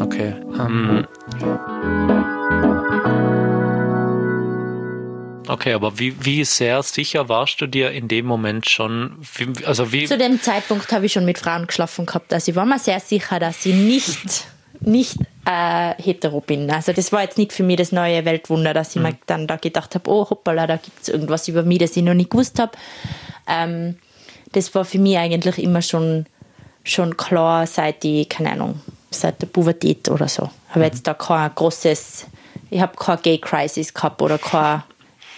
okay? 0.00 0.34
Ähm, 0.58 1.06
Okay, 5.50 5.72
aber 5.72 5.98
wie, 5.98 6.24
wie 6.24 6.44
sehr 6.44 6.80
sicher 6.84 7.28
warst 7.28 7.60
du 7.60 7.66
dir 7.66 7.90
in 7.90 8.06
dem 8.06 8.24
Moment 8.24 8.68
schon? 8.68 9.16
Wie, 9.34 9.66
also 9.66 9.90
wie 9.90 10.04
Zu 10.04 10.16
dem 10.16 10.40
Zeitpunkt 10.40 10.92
habe 10.92 11.06
ich 11.06 11.12
schon 11.12 11.24
mit 11.24 11.38
Frauen 11.38 11.66
geschlafen 11.66 12.06
gehabt. 12.06 12.32
Also 12.32 12.52
ich 12.52 12.56
war 12.56 12.64
mir 12.64 12.78
sehr 12.78 13.00
sicher, 13.00 13.40
dass 13.40 13.66
ich 13.66 13.74
nicht, 13.74 14.46
nicht 14.78 15.16
äh, 15.44 16.00
hetero 16.00 16.40
bin. 16.40 16.70
Also 16.70 16.92
das 16.92 17.10
war 17.10 17.22
jetzt 17.22 17.36
nicht 17.36 17.52
für 17.52 17.64
mich 17.64 17.78
das 17.78 17.90
neue 17.90 18.24
Weltwunder, 18.24 18.74
dass 18.74 18.90
ich 18.90 18.96
mhm. 18.96 19.08
mir 19.08 19.18
dann 19.26 19.48
da 19.48 19.56
gedacht 19.56 19.96
habe, 19.96 20.08
oh 20.08 20.30
hoppala, 20.30 20.68
da 20.68 20.76
gibt 20.76 21.02
es 21.02 21.08
irgendwas 21.08 21.48
über 21.48 21.64
mich, 21.64 21.80
das 21.80 21.96
ich 21.96 22.04
noch 22.04 22.14
nicht 22.14 22.30
gewusst 22.30 22.60
habe. 22.60 22.72
Ähm, 23.48 23.96
das 24.52 24.72
war 24.76 24.84
für 24.84 25.00
mich 25.00 25.18
eigentlich 25.18 25.58
immer 25.58 25.82
schon, 25.82 26.26
schon 26.84 27.16
klar, 27.16 27.66
seit 27.66 28.04
die, 28.04 28.24
keine 28.26 28.52
Ahnung, 28.52 28.80
seit 29.10 29.42
der 29.42 29.48
Pubertät 29.48 30.08
oder 30.10 30.28
so. 30.28 30.48
Ich 30.68 30.70
habe 30.70 30.80
mhm. 30.80 30.84
jetzt 30.84 31.08
da 31.08 31.14
kein 31.14 31.50
großes, 31.52 32.26
ich 32.70 32.80
habe 32.80 32.96
keine 32.96 33.20
Gay 33.20 33.38
Crisis 33.38 33.92
gehabt 33.92 34.22
oder 34.22 34.38
kein 34.38 34.84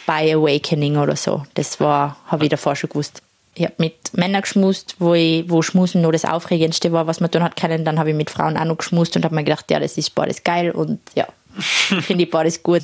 By 0.06 0.32
Awakening 0.32 0.96
oder 0.96 1.16
so. 1.16 1.44
Das 1.54 1.80
war, 1.80 2.16
habe 2.26 2.44
ich 2.44 2.50
davor 2.50 2.76
schon 2.76 2.90
gewusst. 2.90 3.22
Ich 3.54 3.64
habe 3.64 3.74
mit 3.78 4.14
Männern 4.14 4.42
geschmust, 4.42 4.96
wo, 4.98 5.14
ich, 5.14 5.48
wo 5.50 5.60
Schmusen 5.60 6.00
nur 6.00 6.12
das 6.12 6.24
Aufregendste 6.24 6.92
war, 6.92 7.06
was 7.06 7.20
man 7.20 7.30
tun 7.30 7.42
hat 7.42 7.56
können. 7.56 7.84
Dann 7.84 7.98
habe 7.98 8.10
ich 8.10 8.16
mit 8.16 8.30
Frauen 8.30 8.56
auch 8.56 8.64
noch 8.64 8.78
geschmust 8.78 9.14
und 9.16 9.24
habe 9.24 9.34
mir 9.34 9.44
gedacht, 9.44 9.70
ja, 9.70 9.78
das 9.78 9.98
ist 9.98 10.14
beides 10.14 10.42
geil 10.42 10.70
und 10.70 11.00
ja, 11.14 11.26
finde 11.56 12.24
ich 12.24 12.30
beides 12.30 12.62
gut. 12.62 12.82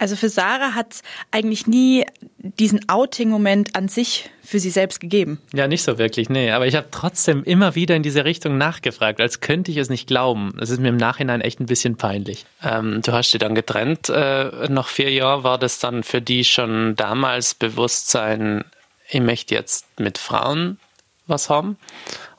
Also 0.00 0.16
für 0.16 0.30
Sarah 0.30 0.74
hat 0.74 0.94
es 0.94 1.02
eigentlich 1.30 1.66
nie 1.66 2.06
diesen 2.38 2.88
Outing-Moment 2.88 3.76
an 3.76 3.88
sich 3.88 4.30
für 4.42 4.58
sie 4.58 4.70
selbst 4.70 4.98
gegeben. 4.98 5.42
Ja, 5.52 5.68
nicht 5.68 5.82
so 5.82 5.98
wirklich, 5.98 6.30
nee. 6.30 6.52
Aber 6.52 6.66
ich 6.66 6.74
habe 6.74 6.88
trotzdem 6.90 7.44
immer 7.44 7.74
wieder 7.74 7.94
in 7.96 8.02
diese 8.02 8.24
Richtung 8.24 8.56
nachgefragt, 8.56 9.20
als 9.20 9.40
könnte 9.40 9.70
ich 9.70 9.76
es 9.76 9.90
nicht 9.90 10.06
glauben. 10.06 10.54
Es 10.58 10.70
ist 10.70 10.80
mir 10.80 10.88
im 10.88 10.96
Nachhinein 10.96 11.42
echt 11.42 11.60
ein 11.60 11.66
bisschen 11.66 11.96
peinlich. 11.98 12.46
Ähm, 12.62 13.02
du 13.02 13.12
hast 13.12 13.30
dich 13.30 13.40
dann 13.40 13.54
getrennt. 13.54 14.08
Äh, 14.08 14.68
nach 14.70 14.88
vier 14.88 15.12
Jahren 15.12 15.44
war 15.44 15.58
das 15.58 15.78
dann 15.80 16.02
für 16.02 16.22
die 16.22 16.44
schon 16.44 16.96
damals 16.96 17.54
Bewusstsein, 17.54 18.64
ich 19.10 19.20
möchte 19.20 19.54
jetzt 19.54 20.00
mit 20.00 20.16
Frauen 20.16 20.78
was 21.26 21.48
haben? 21.50 21.76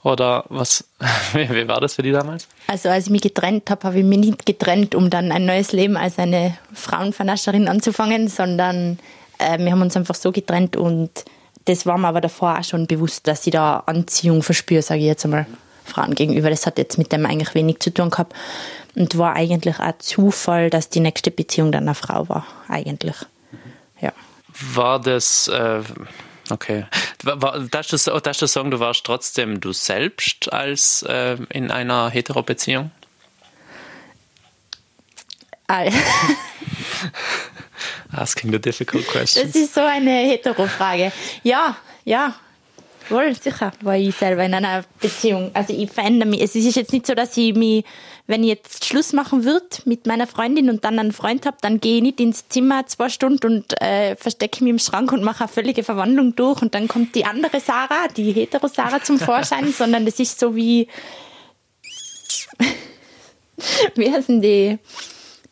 Oder 0.04 0.46
was, 0.50 0.84
wie 1.34 1.68
war 1.68 1.80
das 1.80 1.96
für 1.96 2.02
die 2.02 2.12
damals? 2.12 2.48
Also 2.68 2.90
als 2.90 3.06
ich 3.06 3.12
mich 3.12 3.22
getrennt 3.22 3.70
habe, 3.70 3.88
habe 3.88 4.00
ich 4.00 4.06
mich 4.06 4.20
nicht 4.20 4.46
getrennt, 4.46 4.96
um 4.96 5.10
dann 5.10 5.32
ein 5.32 5.46
neues 5.46 5.74
Leben 5.74 5.96
als 5.96 6.18
eine 6.18 6.58
Frauenvernascherin 6.74 7.68
anzufangen, 7.68 8.28
sondern 8.28 8.98
äh, 9.38 9.60
wir 9.60 9.72
haben 9.72 9.82
uns 9.82 9.96
einfach 9.96 10.16
so 10.16 10.32
getrennt 10.32 10.76
und 10.76 11.12
das 11.66 11.86
war 11.86 11.98
mir 11.98 12.08
aber 12.08 12.22
davor 12.22 12.58
auch 12.58 12.64
schon 12.64 12.88
bewusst, 12.88 13.28
dass 13.28 13.46
ich 13.46 13.54
da 13.54 13.84
Anziehung 13.86 14.42
verspüre, 14.42 14.82
sage 14.82 15.02
ich 15.02 15.06
jetzt 15.06 15.26
einmal, 15.26 15.46
Frauen 15.86 16.16
gegenüber. 16.16 16.50
Das 16.50 16.66
hat 16.66 16.80
jetzt 16.80 16.98
mit 16.98 17.12
dem 17.12 17.26
eigentlich 17.26 17.54
wenig 17.54 17.80
zu 17.80 17.94
tun 17.94 18.10
gehabt 18.10 18.34
und 18.96 19.18
war 19.18 19.36
eigentlich 19.36 19.80
auch 19.80 19.98
Zufall, 20.00 20.70
dass 20.70 20.90
die 20.90 21.00
nächste 21.00 21.30
Beziehung 21.30 21.72
dann 21.72 21.84
eine 21.84 21.96
Frau 21.96 22.28
war, 22.30 22.46
eigentlich. 22.68 23.16
Ja. 24.00 24.12
War 24.74 25.00
das... 25.00 25.48
Äh 25.48 25.82
Okay. 26.52 26.86
Darfst 27.72 27.94
du, 27.94 28.20
darfst 28.20 28.42
du 28.42 28.48
sagen, 28.48 28.72
du 28.72 28.80
warst 28.80 29.06
trotzdem 29.06 29.62
du 29.62 29.72
selbst 29.72 30.52
als 30.52 31.04
äh, 31.04 31.38
in 31.50 31.72
einer 31.72 32.10
Hetero-Beziehung? 32.10 32.92
Asking 38.12 38.52
the 38.52 38.60
difficult 38.60 39.08
questions. 39.08 39.54
Das 39.54 39.56
ist 39.56 39.74
so 39.74 39.82
eine 39.82 40.12
Hetero-Frage. 40.12 41.14
Ja, 41.44 41.78
ja, 42.04 42.36
Wohl, 43.12 43.36
sicher 43.36 43.72
war 43.82 43.98
ich 43.98 44.16
selber 44.16 44.46
in 44.46 44.54
einer 44.54 44.84
Beziehung. 45.00 45.52
Also 45.54 45.74
ich 45.74 45.92
verändere 45.92 46.30
mich. 46.30 46.42
Es 46.42 46.56
ist 46.56 46.76
jetzt 46.76 46.94
nicht 46.94 47.06
so, 47.06 47.14
dass 47.14 47.36
ich 47.36 47.54
mich, 47.54 47.84
wenn 48.32 48.44
ich 48.44 48.50
jetzt 48.50 48.86
Schluss 48.86 49.12
machen 49.12 49.44
würde 49.44 49.66
mit 49.84 50.08
meiner 50.08 50.26
Freundin 50.26 50.70
und 50.70 50.86
dann 50.86 50.98
einen 50.98 51.12
Freund 51.12 51.46
habe, 51.46 51.58
dann 51.60 51.82
gehe 51.82 51.98
ich 51.98 52.02
nicht 52.02 52.22
ins 52.22 52.48
Zimmer 52.48 52.88
zwei 52.88 53.10
Stunden 53.10 53.46
und 53.46 53.82
äh, 53.82 54.16
verstecke 54.16 54.64
mich 54.64 54.72
im 54.72 54.80
Schrank 54.80 55.12
und 55.12 55.22
mache 55.22 55.44
eine 55.44 55.54
völlige 55.54 55.84
Verwandlung 55.84 56.34
durch 56.36 56.62
und 56.62 56.74
dann 56.74 56.88
kommt 56.88 57.14
die 57.14 57.26
andere 57.26 57.60
Sarah, 57.60 58.08
die 58.16 58.32
hetero 58.32 58.68
Sarah 58.68 59.04
zum 59.04 59.20
Vorschein, 59.20 59.74
sondern 59.78 60.06
das 60.06 60.18
ist 60.18 60.40
so 60.40 60.56
wie 60.56 60.88
wie 63.96 64.10
heißen 64.10 64.42
die 64.42 64.80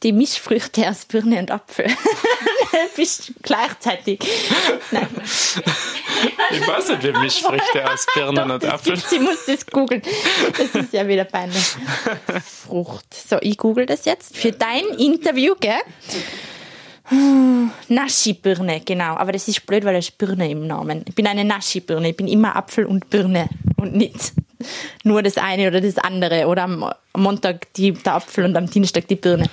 die 0.01 0.13
Mischfrüchte 0.13 0.89
aus 0.89 1.03
Birne 1.03 1.39
und 1.39 1.51
Apfel. 1.51 1.87
Bist 2.99 3.31
gleichzeitig. 3.43 4.19
Nein. 4.91 5.07
Ich 6.51 6.67
weiß 6.67 6.89
nicht, 6.89 7.03
wie 7.03 7.13
Mischfrüchte 7.13 7.89
aus 7.89 8.05
Birnen 8.13 8.51
und 8.51 8.65
Apfel. 8.65 8.97
Sie 8.97 9.19
muss 9.19 9.45
das 9.45 9.65
googeln. 9.65 10.01
Das 10.57 10.83
ist 10.83 10.91
ja 10.91 11.07
wieder 11.07 11.23
peinlich. 11.23 11.77
Frucht. 12.43 13.13
So, 13.13 13.37
ich 13.39 13.57
google 13.57 13.85
das 13.85 14.03
jetzt 14.03 14.35
für 14.35 14.51
dein 14.51 14.83
Interview, 14.97 15.55
gell? 15.61 15.79
Naschi-Birne, 17.87 18.81
genau. 18.81 19.15
Aber 19.15 19.31
das 19.31 19.47
ist 19.47 19.65
blöd, 19.65 19.85
weil 19.85 19.95
es 19.95 20.11
Birne 20.11 20.51
im 20.51 20.67
Namen. 20.67 21.05
Ich 21.07 21.15
bin 21.15 21.25
eine 21.25 21.45
Naschi-Birne. 21.45 22.09
Ich 22.09 22.17
bin 22.17 22.27
immer 22.27 22.57
Apfel 22.57 22.85
und 22.85 23.09
Birne 23.09 23.47
und 23.77 23.95
nicht 23.95 24.33
nur 25.03 25.23
das 25.23 25.37
eine 25.37 25.67
oder 25.67 25.81
das 25.81 25.97
andere 25.97 26.47
oder 26.47 26.63
am 26.63 26.91
Montag 27.15 27.73
die, 27.73 27.93
der 27.93 28.15
Apfel 28.15 28.45
und 28.45 28.55
am 28.55 28.69
Dienstag 28.69 29.07
die 29.07 29.15
Birne. 29.15 29.49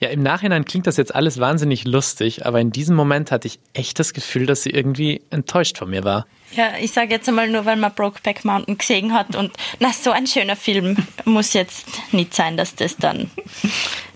Ja, 0.00 0.08
im 0.08 0.22
Nachhinein 0.22 0.64
klingt 0.64 0.86
das 0.86 0.96
jetzt 0.96 1.14
alles 1.14 1.38
wahnsinnig 1.38 1.84
lustig, 1.84 2.46
aber 2.46 2.60
in 2.60 2.72
diesem 2.72 2.96
Moment 2.96 3.30
hatte 3.30 3.46
ich 3.46 3.60
echt 3.74 3.98
das 3.98 4.12
Gefühl, 4.12 4.46
dass 4.46 4.62
sie 4.62 4.70
irgendwie 4.70 5.22
enttäuscht 5.30 5.78
von 5.78 5.90
mir 5.90 6.04
war. 6.04 6.26
Ja, 6.52 6.72
ich 6.80 6.92
sage 6.92 7.10
jetzt 7.10 7.28
einmal 7.28 7.48
nur, 7.48 7.64
weil 7.64 7.76
man 7.76 7.94
Brokeback 7.94 8.44
Mountain 8.44 8.78
gesehen 8.78 9.12
hat 9.12 9.36
und 9.36 9.52
na, 9.78 9.92
so 9.92 10.10
ein 10.10 10.26
schöner 10.26 10.56
Film 10.56 10.96
muss 11.24 11.52
jetzt 11.52 11.86
nicht 12.12 12.34
sein, 12.34 12.56
dass 12.56 12.74
das 12.74 12.96
dann, 12.96 13.30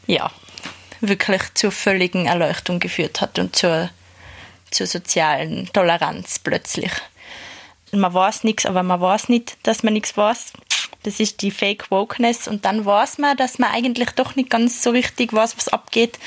ja, 0.06 0.30
wirklich 1.00 1.42
zur 1.54 1.70
völligen 1.70 2.26
Erleuchtung 2.26 2.80
geführt 2.80 3.20
hat 3.20 3.38
und 3.38 3.54
zur, 3.54 3.90
zur 4.70 4.86
sozialen 4.86 5.70
Toleranz 5.72 6.38
plötzlich 6.38 6.90
man 7.98 8.12
weiß 8.12 8.44
nichts, 8.44 8.66
aber 8.66 8.82
man 8.82 9.00
weiß 9.00 9.28
nicht, 9.28 9.56
dass 9.62 9.82
man 9.82 9.94
nichts 9.94 10.16
weiß. 10.16 10.52
Das 11.02 11.20
ist 11.20 11.42
die 11.42 11.50
Fake 11.50 11.90
Wokeness 11.90 12.48
und 12.48 12.64
dann 12.64 12.84
weiß 12.84 13.18
man, 13.18 13.36
dass 13.36 13.58
man 13.58 13.70
eigentlich 13.70 14.10
doch 14.10 14.36
nicht 14.36 14.50
ganz 14.50 14.82
so 14.82 14.90
richtig 14.90 15.32
weiß, 15.32 15.56
was 15.56 15.68
abgeht 15.68 16.18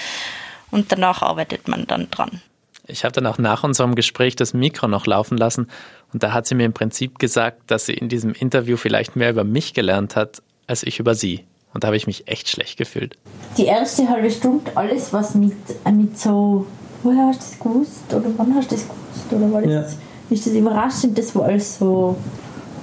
und 0.71 0.91
danach 0.91 1.23
arbeitet 1.23 1.67
man 1.67 1.88
dann 1.88 2.10
dran. 2.12 2.41
Ich 2.86 3.03
habe 3.03 3.12
dann 3.12 3.25
auch 3.25 3.38
nach 3.38 3.63
unserem 3.63 3.95
Gespräch 3.95 4.36
das 4.36 4.53
Mikro 4.53 4.88
noch 4.88 5.08
laufen 5.08 5.38
lassen 5.38 5.67
und 6.13 6.23
da 6.23 6.32
hat 6.32 6.45
sie 6.45 6.56
mir 6.56 6.65
im 6.65 6.73
Prinzip 6.73 7.19
gesagt, 7.19 7.63
dass 7.67 7.88
sie 7.88 7.93
in 7.93 8.08
diesem 8.08 8.34
Interview 8.34 8.77
vielleicht 8.77 9.15
mehr 9.15 9.32
über 9.32 9.43
mich 9.43 9.73
gelernt 9.73 10.15
hat, 10.15 10.41
als 10.67 10.84
ich 10.84 10.99
über 10.99 11.15
sie. 11.15 11.45
Und 11.73 11.84
da 11.84 11.88
habe 11.88 11.97
ich 11.97 12.08
mich 12.08 12.27
echt 12.27 12.47
schlecht 12.47 12.77
gefühlt. 12.77 13.17
Die 13.58 13.65
erste 13.65 14.08
halbe 14.08 14.32
Stunde, 14.32 14.71
alles 14.75 15.12
was 15.12 15.36
mit, 15.36 15.53
mit 15.91 16.17
so, 16.17 16.65
woher 17.03 17.27
hast 17.27 17.41
du 17.41 17.45
das 17.45 17.60
gewusst 17.60 18.13
oder 18.13 18.32
wann 18.38 18.56
hast 18.56 18.71
du 18.71 18.75
das 18.75 18.88
gewusst 18.88 19.34
oder 19.34 19.51
war 19.51 19.62
das... 19.62 19.93
Ja 19.93 19.99
ist 20.30 20.46
das 20.46 20.54
überraschend, 20.54 21.18
das 21.18 21.36
war 21.36 21.46
alles 21.46 21.80
so, 21.80 22.16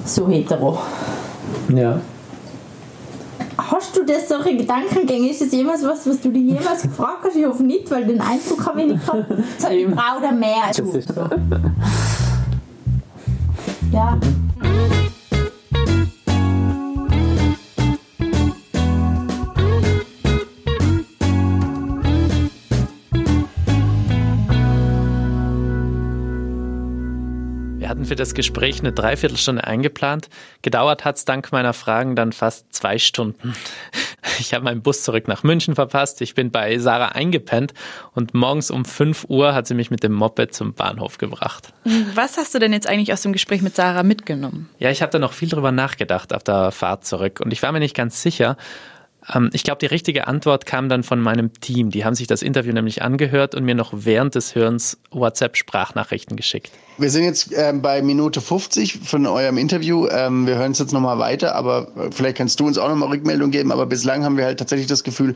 so 0.05 0.29
hetero. 0.29 0.79
Ja. 1.69 2.01
Hast 3.57 3.97
du 3.97 4.05
das 4.05 4.29
solche 4.29 4.57
Gedankengänge? 4.57 5.31
Ist 5.31 5.41
das 5.41 5.53
jemals 5.53 5.83
was, 5.85 6.07
was 6.07 6.21
du 6.21 6.31
dir 6.31 6.43
jemals 6.43 6.83
gefragt 6.83 7.25
hast? 7.25 7.37
Ich 7.37 7.45
hoffe 7.45 7.63
nicht, 7.63 7.91
weil 7.91 8.05
den 8.05 8.21
Eindruck 8.21 8.67
habe 8.67 8.83
ich 8.83 8.93
nicht 8.93 9.07
gehabt. 9.07 9.27
So, 9.59 9.69
ich 9.69 9.87
brauche 9.87 10.23
da 10.23 10.33
mehr. 10.33 10.71
Du. 10.77 11.01
Ja. 13.93 14.19
Hatten 28.05 28.09
für 28.09 28.17
das 28.17 28.35
Gespräch 28.35 28.81
eine 28.81 28.93
Dreiviertelstunde 28.93 29.64
eingeplant. 29.64 30.29
Gedauert 30.61 31.07
hat 31.07 31.17
es 31.17 31.25
dank 31.25 31.53
meiner 31.53 31.73
Fragen 31.73 32.17
dann 32.17 32.33
fast 32.33 32.73
zwei 32.73 32.99
Stunden. 32.99 33.55
Ich 34.40 34.53
habe 34.53 34.64
meinen 34.64 34.83
Bus 34.83 35.03
zurück 35.03 35.29
nach 35.29 35.45
München 35.45 35.77
verpasst. 35.77 36.21
Ich 36.21 36.35
bin 36.35 36.51
bei 36.51 36.79
Sarah 36.79 37.11
eingepennt 37.11 37.73
und 38.14 38.35
morgens 38.35 38.71
um 38.71 38.85
5 38.85 39.27
Uhr 39.29 39.55
hat 39.55 39.69
sie 39.69 39.75
mich 39.75 39.93
mit 39.93 40.03
dem 40.03 40.12
Moped 40.12 40.53
zum 40.53 40.73
Bahnhof 40.73 41.19
gebracht. 41.19 41.73
Was 42.14 42.37
hast 42.37 42.53
du 42.53 42.59
denn 42.59 42.73
jetzt 42.73 42.88
eigentlich 42.88 43.12
aus 43.12 43.23
dem 43.23 43.33
Gespräch 43.33 43.62
mit 43.62 43.77
Sarah 43.77 44.03
mitgenommen? 44.03 44.69
Ja, 44.79 44.90
ich 44.90 45.03
habe 45.03 45.12
da 45.12 45.21
noch 45.21 45.35
viel 45.35 45.51
drüber 45.51 45.71
nachgedacht 45.71 46.33
auf 46.33 46.43
der 46.43 46.73
Fahrt 46.73 47.05
zurück 47.05 47.40
und 47.45 47.53
ich 47.53 47.62
war 47.62 47.71
mir 47.71 47.79
nicht 47.79 47.95
ganz 47.95 48.23
sicher, 48.23 48.57
ich 49.53 49.63
glaube, 49.63 49.79
die 49.79 49.87
richtige 49.87 50.27
Antwort 50.27 50.67
kam 50.67 50.89
dann 50.89 51.03
von 51.03 51.21
meinem 51.21 51.53
Team. 51.61 51.91
Die 51.91 52.05
haben 52.05 52.15
sich 52.15 52.27
das 52.27 52.43
Interview 52.43 52.73
nämlich 52.73 53.03
angehört 53.03 53.55
und 53.55 53.65
mir 53.65 53.75
noch 53.75 53.93
während 53.95 54.35
des 54.35 54.55
Hörens 54.55 54.99
WhatsApp-Sprachnachrichten 55.13 56.37
geschickt. 56.37 56.71
Wir 56.99 57.11
sind 57.11 57.25
jetzt 57.25 57.51
ähm, 57.57 57.81
bei 57.81 58.03
Minute 58.03 58.41
50 58.41 58.99
von 58.99 59.27
eurem 59.27 59.57
Interview. 59.57 60.07
Ähm, 60.09 60.47
wir 60.47 60.57
hören 60.57 60.73
es 60.73 60.79
jetzt 60.79 60.93
nochmal 60.93 61.19
weiter, 61.19 61.55
aber 61.55 61.89
äh, 61.97 62.11
vielleicht 62.13 62.37
kannst 62.37 62.61
du 62.61 62.67
uns 62.67 62.77
auch 62.77 62.89
nochmal 62.89 63.09
Rückmeldung 63.09 63.51
geben. 63.51 63.73
Aber 63.73 63.87
bislang 63.87 64.25
haben 64.25 64.37
wir 64.37 64.45
halt 64.45 64.59
tatsächlich 64.59 64.89
das 64.89 65.05
Gefühl, 65.05 65.35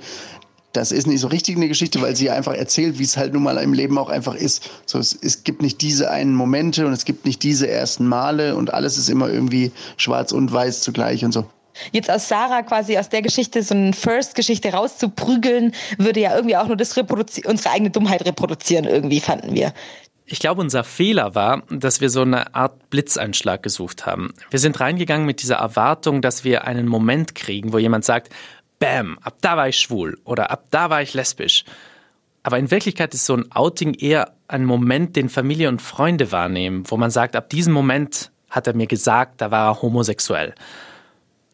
das 0.73 0.93
ist 0.93 1.07
nicht 1.07 1.21
so 1.21 1.29
richtig 1.29 1.57
eine 1.57 1.67
Geschichte, 1.67 2.01
weil 2.03 2.15
sie 2.15 2.31
einfach 2.31 2.53
erzählt, 2.53 2.99
wie 2.99 3.05
es 3.05 3.17
halt 3.17 3.33
nun 3.33 3.43
mal 3.43 3.57
im 3.57 3.73
Leben 3.73 3.97
auch 3.97 4.11
einfach 4.11 4.35
ist. 4.35 4.71
So, 4.85 4.99
es, 4.99 5.19
es 5.21 5.43
gibt 5.43 5.63
nicht 5.63 5.81
diese 5.81 6.11
einen 6.11 6.35
Momente 6.35 6.87
und 6.87 6.93
es 6.93 7.07
gibt 7.07 7.25
nicht 7.25 7.43
diese 7.43 7.69
ersten 7.69 8.07
Male 8.07 8.55
und 8.55 8.75
alles 8.75 8.99
ist 8.99 9.09
immer 9.09 9.31
irgendwie 9.31 9.73
schwarz 9.97 10.31
und 10.31 10.53
weiß 10.53 10.83
zugleich 10.83 11.25
und 11.25 11.33
so. 11.33 11.47
Jetzt 11.93 12.11
aus 12.11 12.29
Sarah 12.29 12.63
quasi 12.63 12.99
aus 12.99 13.09
der 13.09 13.23
Geschichte 13.23 13.63
so 13.63 13.75
eine 13.75 13.93
First-Geschichte 13.93 14.73
rauszuprügeln, 14.73 15.73
würde 15.99 16.21
ja 16.21 16.35
irgendwie 16.35 16.57
auch 16.57 16.67
nur 16.67 16.77
das 16.77 16.97
unsere 16.97 17.71
eigene 17.71 17.91
Dummheit 17.91 18.25
reproduzieren, 18.25 18.85
irgendwie, 18.85 19.21
fanden 19.21 19.55
wir. 19.55 19.73
Ich 20.31 20.41
glaube, 20.41 20.61
unser 20.61 20.85
Fehler 20.85 21.35
war, 21.35 21.63
dass 21.71 22.03
wir 22.03 22.11
so 22.11 22.21
eine 22.21 22.55
Art 22.55 22.91
Blitzeinschlag 22.91 23.63
gesucht 23.63 24.05
haben. 24.05 24.35
Wir 24.51 24.59
sind 24.59 24.79
reingegangen 24.79 25.27
mit 25.27 25.41
dieser 25.41 25.57
Erwartung, 25.57 26.21
dass 26.21 26.45
wir 26.45 26.65
einen 26.67 26.87
Moment 26.87 27.35
kriegen, 27.35 27.73
wo 27.73 27.79
jemand 27.79 28.05
sagt, 28.05 28.31
Bam, 28.79 29.19
ab 29.23 29.37
da 29.41 29.57
war 29.57 29.69
ich 29.69 29.79
schwul 29.79 30.19
oder 30.25 30.51
ab 30.51 30.67
da 30.71 30.91
war 30.91 31.03
ich 31.03 31.15
lesbisch. 31.15 31.65
Aber 32.43 32.59
in 32.59 32.71
Wirklichkeit 32.71 33.15
ist 33.15 33.27
so 33.27 33.35
ein 33.35 33.51
Outing 33.53 33.95
eher 33.95 34.35
ein 34.47 34.65
Moment, 34.65 35.17
den 35.17 35.29
Familie 35.29 35.69
und 35.69 35.83
Freunde 35.83 36.31
wahrnehmen, 36.31 36.85
wo 36.87 36.97
man 36.97 37.11
sagt, 37.11 37.35
ab 37.35 37.49
diesem 37.49 37.73
Moment 37.73 38.31
hat 38.51 38.67
er 38.67 38.75
mir 38.75 38.87
gesagt, 38.87 39.41
da 39.41 39.51
war 39.51 39.71
er 39.71 39.83
homosexuell. 39.83 40.55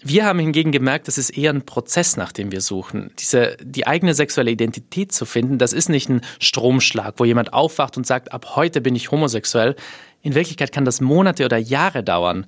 Wir 0.06 0.26
haben 0.26 0.38
hingegen 0.38 0.70
gemerkt, 0.70 1.08
das 1.08 1.16
ist 1.16 1.30
eher 1.30 1.50
ein 1.50 1.64
Prozess, 1.64 2.18
nach 2.18 2.30
dem 2.30 2.52
wir 2.52 2.60
suchen. 2.60 3.10
Diese, 3.18 3.56
die 3.62 3.86
eigene 3.86 4.12
sexuelle 4.12 4.50
Identität 4.50 5.12
zu 5.12 5.24
finden, 5.24 5.56
das 5.56 5.72
ist 5.72 5.88
nicht 5.88 6.10
ein 6.10 6.20
Stromschlag, 6.38 7.14
wo 7.16 7.24
jemand 7.24 7.54
aufwacht 7.54 7.96
und 7.96 8.06
sagt, 8.06 8.30
ab 8.30 8.54
heute 8.54 8.82
bin 8.82 8.94
ich 8.94 9.10
homosexuell. 9.10 9.76
In 10.20 10.34
Wirklichkeit 10.34 10.72
kann 10.72 10.84
das 10.84 11.00
Monate 11.00 11.46
oder 11.46 11.56
Jahre 11.56 12.04
dauern. 12.04 12.46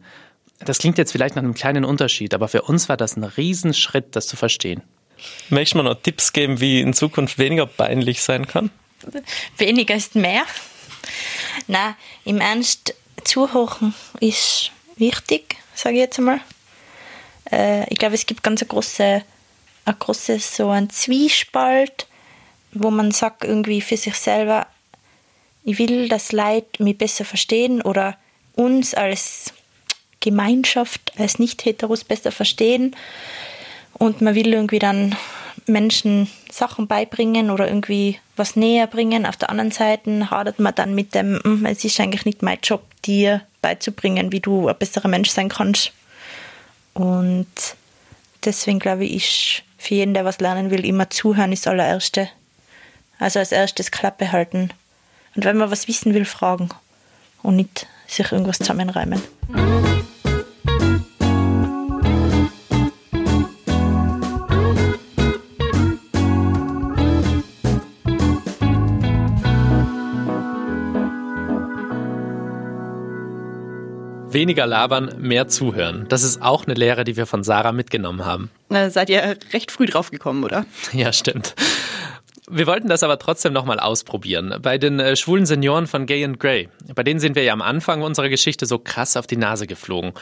Das 0.67 0.79
klingt 0.79 0.99
jetzt 0.99 1.13
vielleicht 1.13 1.35
nach 1.35 1.43
einem 1.43 1.55
kleinen 1.55 1.87
Unterschied, 1.87 2.35
aber 2.35 2.49
für 2.49 2.61
uns 2.61 2.91
war 2.91 2.99
das 2.99 3.17
ein 3.17 3.25
Riesenschritt, 3.25 4.15
das 4.15 4.27
zu 4.27 4.37
verstehen. 4.37 4.83
Möchtest 5.49 5.75
du 5.75 5.79
mir 5.79 5.85
noch 5.85 6.03
Tipps 6.03 6.35
geben, 6.35 6.61
wie 6.61 6.83
in 6.83 6.93
Zukunft 6.93 7.39
weniger 7.39 7.65
peinlich 7.65 8.21
sein 8.21 8.47
kann? 8.47 8.71
Weniger 9.57 9.95
ist 9.95 10.15
mehr. 10.15 10.43
Na, 11.69 11.97
im 12.27 12.43
Ernst, 12.43 12.95
zuhören 13.25 13.95
ist 14.21 14.73
wichtig, 14.99 15.57
sage 15.75 15.95
ich 15.95 16.01
jetzt 16.03 16.19
einmal 16.19 16.41
äh, 17.51 17.89
ich 17.91 17.99
glaube, 17.99 18.15
es 18.15 18.27
gibt 18.27 18.43
ganz 18.43 18.63
eine 18.63 18.69
große, 18.69 19.23
ein 19.85 19.99
großes 19.99 20.57
so 20.57 20.71
ein 20.71 20.91
Zwiespalt, 20.91 22.07
wo 22.73 22.91
man 22.91 23.11
sagt 23.11 23.45
irgendwie 23.45 23.81
für 23.81 23.97
sich 23.97 24.15
selber, 24.15 24.67
ich 25.65 25.79
will, 25.79 26.09
dass 26.09 26.33
Leute 26.33 26.83
mich 26.83 26.97
besser 26.97 27.25
verstehen 27.25 27.83
oder 27.83 28.17
uns 28.55 28.95
als 28.95 29.53
Gemeinschaft, 30.21 31.13
als 31.19 31.39
Nicht-Heteros 31.39 32.05
besser 32.05 32.33
verstehen. 32.33 32.95
Und 33.95 34.21
man 34.21 34.35
will 34.35 34.53
irgendwie 34.53 34.79
dann 34.79 35.17
Menschen 35.67 36.29
Sachen 36.51 36.87
beibringen 36.87 37.51
oder 37.51 37.67
irgendwie 37.67 38.19
was 38.37 38.57
näher 38.57 38.87
bringen. 38.87 39.27
Auf 39.27 39.37
der 39.37 39.51
anderen 39.51 39.73
Seite 39.73 40.31
hadert 40.31 40.59
man 40.59 40.75
dann 40.75 40.95
mit 40.95 41.15
dem, 41.15 41.41
hm, 41.43 41.67
es 41.67 41.85
ist 41.85 41.99
eigentlich 41.99 42.25
nicht 42.25 42.43
mein 42.43 42.59
Job, 42.63 42.83
dir 43.05 43.43
beizubringen, 43.63 44.33
wie 44.33 44.41
du 44.41 44.69
ein 44.69 44.79
besserer 44.79 45.09
Mensch 45.09 45.31
sein 45.31 45.49
kannst. 45.49 45.93
Und 46.97 47.47
deswegen 48.47 48.79
glaube 48.79 49.05
ich, 49.05 49.15
ist 49.17 49.63
für 49.77 49.95
jeden, 49.95 50.15
der 50.15 50.25
was 50.25 50.41
lernen 50.41 50.71
will, 50.71 50.85
immer 50.85 51.11
zuhören 51.11 51.53
ist 51.53 51.69
allererste. 51.69 52.31
Also 53.19 53.39
als 53.39 53.53
erstes 53.53 53.91
Klappe 53.91 54.33
halten. 54.33 54.71
Und 55.35 55.45
wenn 55.45 55.59
man 55.59 55.71
was 55.71 55.89
wissen 55.89 56.15
will, 56.15 56.25
fragen. 56.25 56.71
Und 57.43 57.57
nicht 57.57 57.87
sich 58.07 58.33
irgendwas 58.33 58.59
zusammenreimen. 58.59 59.23
Weniger 74.37 74.67
labern, 74.67 75.15
mehr 75.19 75.49
zuhören. 75.49 76.05
Das 76.11 76.23
ist 76.23 76.43
auch 76.43 76.67
eine 76.67 76.75
Lehre, 76.75 77.05
die 77.05 77.17
wir 77.17 77.25
von 77.25 77.43
Sarah 77.43 77.73
mitgenommen 77.73 78.27
haben. 78.27 78.51
Na, 78.69 78.91
seid 78.91 79.09
ihr 79.09 79.39
recht 79.55 79.71
früh 79.71 79.87
drauf 79.87 80.11
gekommen, 80.11 80.45
oder? 80.45 80.67
Ja, 80.93 81.15
stimmt. 81.15 81.55
Wir 82.47 82.67
wollten 82.67 82.87
das 82.87 83.03
aber 83.03 83.19
trotzdem 83.19 83.55
nochmal 83.55 83.81
ausprobieren. 83.81 84.55
Bei 84.61 84.77
den 84.77 85.01
äh, 85.01 85.17
schwulen 85.17 85.47
Senioren 85.47 85.87
von 85.87 86.05
Gay 86.05 86.23
and 86.23 86.39
Grey. 86.39 86.69
Bei 86.95 87.03
denen 87.03 87.19
sind 87.19 87.35
wir 87.35 87.45
ja 87.45 87.55
am 87.55 87.63
Anfang 87.63 88.03
unserer 88.03 88.29
Geschichte 88.29 88.67
so 88.67 88.79
krass 88.79 89.17
auf 89.17 89.27
die 89.27 89.39
Nase 89.39 89.67
geflogen. 89.67 90.13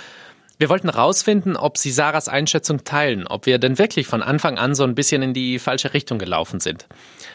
Wir 0.57 0.69
wollten 0.69 0.89
herausfinden, 0.89 1.57
ob 1.57 1.79
sie 1.79 1.91
Sarahs 1.91 2.29
Einschätzung 2.29 2.85
teilen, 2.85 3.27
ob 3.27 3.47
wir 3.47 3.59
denn 3.59 3.79
wirklich 3.79 4.07
von 4.07 4.23
Anfang 4.23 4.57
an 4.57 4.77
so 4.77 4.85
ein 4.85 4.95
bisschen 4.95 5.23
in 5.23 5.35
die 5.35 5.59
falsche 5.59 5.95
Richtung 5.95 6.19
gelaufen 6.19 6.61
sind. 6.61 6.87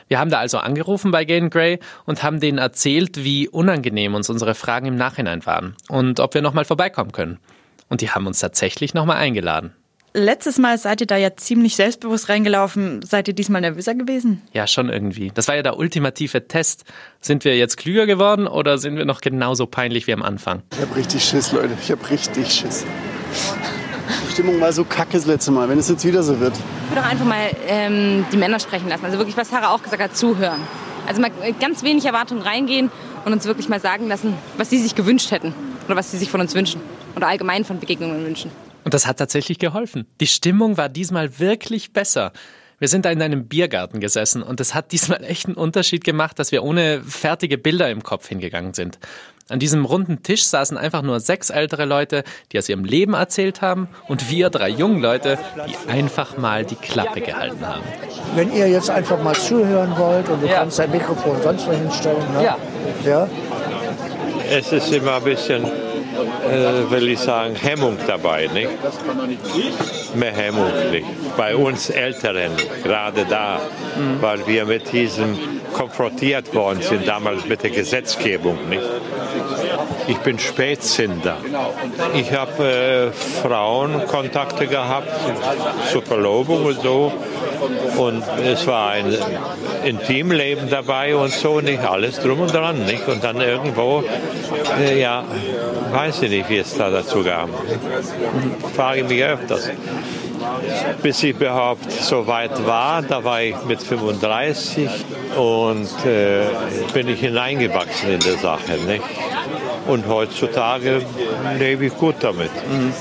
Wir 0.07 0.19
haben 0.19 0.31
da 0.31 0.39
also 0.39 0.57
angerufen 0.57 1.11
bei 1.11 1.25
Gane 1.25 1.49
Gray 1.49 1.79
und 2.05 2.23
haben 2.23 2.39
denen 2.39 2.57
erzählt, 2.57 3.23
wie 3.23 3.49
unangenehm 3.49 4.15
uns 4.15 4.29
unsere 4.29 4.55
Fragen 4.55 4.85
im 4.85 4.95
Nachhinein 4.95 5.45
waren 5.45 5.75
und 5.89 6.21
ob 6.21 6.33
wir 6.33 6.41
nochmal 6.41 6.65
vorbeikommen 6.65 7.11
können. 7.11 7.39
Und 7.89 8.01
die 8.01 8.09
haben 8.09 8.25
uns 8.25 8.39
tatsächlich 8.39 8.93
nochmal 8.93 9.17
eingeladen. 9.17 9.73
Letztes 10.13 10.57
Mal 10.57 10.77
seid 10.79 11.01
ihr 11.01 11.07
da 11.07 11.17
ja 11.17 11.35
ziemlich 11.35 11.75
selbstbewusst 11.75 12.29
reingelaufen. 12.29 13.01
Seid 13.03 13.27
ihr 13.27 13.35
diesmal 13.35 13.61
nervöser 13.61 13.93
gewesen? 13.93 14.41
Ja, 14.53 14.65
schon 14.65 14.89
irgendwie. 14.89 15.31
Das 15.33 15.47
war 15.47 15.55
ja 15.55 15.61
der 15.61 15.77
ultimative 15.77 16.47
Test. 16.47 16.83
Sind 17.21 17.45
wir 17.45 17.55
jetzt 17.55 17.77
klüger 17.77 18.07
geworden 18.07 18.47
oder 18.47 18.79
sind 18.79 18.97
wir 18.97 19.05
noch 19.05 19.21
genauso 19.21 19.67
peinlich 19.67 20.07
wie 20.07 20.13
am 20.13 20.23
Anfang? 20.23 20.63
Ich 20.73 20.81
hab 20.81 20.95
richtig 20.95 21.23
Schiss, 21.23 21.51
Leute. 21.51 21.77
Ich 21.79 21.91
hab 21.91 22.09
richtig 22.09 22.51
Schiss. 22.51 22.85
Die 24.27 24.31
Stimmung 24.33 24.59
war 24.59 24.73
so 24.73 24.83
kacke 24.83 25.13
das 25.13 25.27
letzte 25.27 25.51
Mal, 25.51 25.69
wenn 25.69 25.77
es 25.77 25.89
jetzt 25.89 26.03
wieder 26.03 26.23
so 26.23 26.39
wird. 26.39 26.53
Ich 26.55 26.89
würde 26.89 27.01
doch 27.01 27.11
einfach 27.11 27.25
mal 27.25 27.51
ähm, 27.67 28.25
die 28.31 28.37
Männer 28.37 28.59
sprechen 28.59 28.89
lassen. 28.89 29.05
Also 29.05 29.19
wirklich, 29.19 29.37
was 29.37 29.49
Sarah 29.49 29.69
auch 29.69 29.83
gesagt 29.83 30.01
hat, 30.01 30.17
zuhören. 30.17 30.61
Also 31.07 31.21
mal 31.21 31.31
ganz 31.59 31.83
wenig 31.83 32.05
Erwartungen 32.05 32.41
reingehen 32.41 32.89
und 33.25 33.33
uns 33.33 33.45
wirklich 33.45 33.69
mal 33.69 33.79
sagen 33.79 34.07
lassen, 34.07 34.33
was 34.57 34.71
sie 34.71 34.79
sich 34.79 34.95
gewünscht 34.95 35.29
hätten 35.29 35.53
oder 35.85 35.95
was 35.95 36.09
sie 36.09 36.17
sich 36.17 36.31
von 36.31 36.41
uns 36.41 36.55
wünschen 36.55 36.81
oder 37.15 37.27
allgemein 37.27 37.63
von 37.63 37.79
Begegnungen 37.79 38.25
wünschen. 38.25 38.49
Und 38.83 38.93
das 38.93 39.05
hat 39.05 39.17
tatsächlich 39.17 39.59
geholfen. 39.59 40.05
Die 40.19 40.27
Stimmung 40.27 40.77
war 40.77 40.89
diesmal 40.89 41.39
wirklich 41.39 41.93
besser. 41.93 42.31
Wir 42.79 42.87
sind 42.87 43.03
da 43.03 43.11
in 43.11 43.21
einem 43.21 43.45
Biergarten 43.47 43.99
gesessen 43.99 44.41
und 44.41 44.61
es 44.61 44.73
hat 44.73 44.93
diesmal 44.93 45.23
echt 45.23 45.47
einen 45.47 45.55
Unterschied 45.55 46.03
gemacht, 46.05 46.39
dass 46.39 46.53
wir 46.53 46.63
ohne 46.63 47.03
fertige 47.03 47.57
Bilder 47.57 47.89
im 47.89 48.03
Kopf 48.03 48.29
hingegangen 48.29 48.73
sind. 48.73 48.99
An 49.49 49.59
diesem 49.59 49.83
runden 49.83 50.21
Tisch 50.21 50.45
saßen 50.45 50.77
einfach 50.77 51.01
nur 51.01 51.19
sechs 51.19 51.49
ältere 51.49 51.85
Leute, 51.85 52.23
die 52.51 52.59
aus 52.59 52.69
ihrem 52.69 52.85
Leben 52.85 53.15
erzählt 53.15 53.61
haben 53.61 53.89
und 54.07 54.29
wir 54.29 54.51
drei 54.51 54.69
jungen 54.69 55.01
Leute, 55.01 55.39
die 55.67 55.89
einfach 55.89 56.37
mal 56.37 56.63
die 56.63 56.75
Klappe 56.75 57.19
gehalten 57.19 57.65
haben. 57.67 57.81
Wenn 58.35 58.53
ihr 58.53 58.69
jetzt 58.69 58.91
einfach 58.91 59.21
mal 59.23 59.35
zuhören 59.35 59.97
wollt 59.97 60.29
und 60.29 60.43
du 60.43 60.47
ja. 60.47 60.59
kannst 60.59 60.77
dein 60.77 60.91
Mikrofon 60.91 61.41
sonst 61.41 61.67
wo 61.67 61.71
hinstellen. 61.71 62.31
Ne? 62.33 62.43
Ja. 62.43 62.57
ja. 63.03 63.29
Es 64.49 64.71
ist 64.71 64.93
immer 64.93 65.15
ein 65.15 65.23
bisschen 65.23 65.65
äh, 66.21 66.91
will 66.91 67.09
ich 67.09 67.19
sagen, 67.19 67.55
Hemmung 67.55 67.97
dabei. 68.07 68.47
Nicht? 68.53 68.69
Mehr 70.15 70.33
Hemmung 70.33 70.71
nicht. 70.91 71.05
Bei 71.37 71.55
uns 71.55 71.89
Älteren, 71.89 72.51
gerade 72.83 73.25
da, 73.29 73.61
weil 74.21 74.45
wir 74.47 74.65
mit 74.65 74.91
diesem 74.91 75.37
konfrontiert 75.73 76.53
worden 76.53 76.81
sind, 76.81 77.07
damals 77.07 77.45
mit 77.45 77.63
der 77.63 77.69
Gesetzgebung. 77.69 78.57
Nicht? 78.69 78.81
Ich 80.09 80.17
bin 80.17 80.39
Spätzünder. 80.39 81.37
Ich 82.15 82.33
habe 82.33 82.63
äh, 82.63 83.11
Frauenkontakte 83.43 84.65
gehabt 84.65 85.07
zur 85.91 86.01
Verlobung 86.01 86.65
und 86.65 86.81
so. 86.81 87.13
Und 87.95 88.23
es 88.43 88.65
war 88.65 88.89
ein 88.91 89.15
Intimleben 89.85 90.67
dabei 90.67 91.15
und 91.15 91.31
so, 91.31 91.61
nicht 91.61 91.83
alles 91.83 92.19
drum 92.19 92.39
und 92.39 92.51
dran. 92.51 92.85
Nicht? 92.85 93.07
Und 93.07 93.23
dann 93.23 93.39
irgendwo, 93.39 94.03
äh, 94.79 94.99
ja, 94.99 95.23
weiß 95.91 96.23
ich 96.23 96.31
nicht, 96.31 96.49
wie 96.49 96.57
es 96.57 96.75
da 96.75 96.89
dazu 96.89 97.23
kam. 97.23 97.51
Frage 98.75 99.01
ich 99.01 99.07
mich 99.07 99.23
öfters. 99.23 99.69
Bis 101.03 101.21
ich 101.21 101.35
überhaupt 101.35 101.91
so 101.91 102.25
weit 102.25 102.65
war, 102.65 103.03
da 103.03 103.23
war 103.23 103.43
ich 103.43 103.55
mit 103.67 103.83
35 103.83 104.89
und 105.37 105.87
äh, 106.05 106.45
bin 106.93 107.09
ich 107.09 107.19
hineingewachsen 107.19 108.13
in 108.13 108.19
der 108.21 108.37
Sache. 108.37 108.71
Nicht? 108.87 109.03
Und 109.89 110.07
heutzutage 110.07 111.01
lebe 111.57 111.87
ich 111.87 111.97
gut 111.97 112.15
damit. 112.19 112.51
Mhm. 112.69 112.93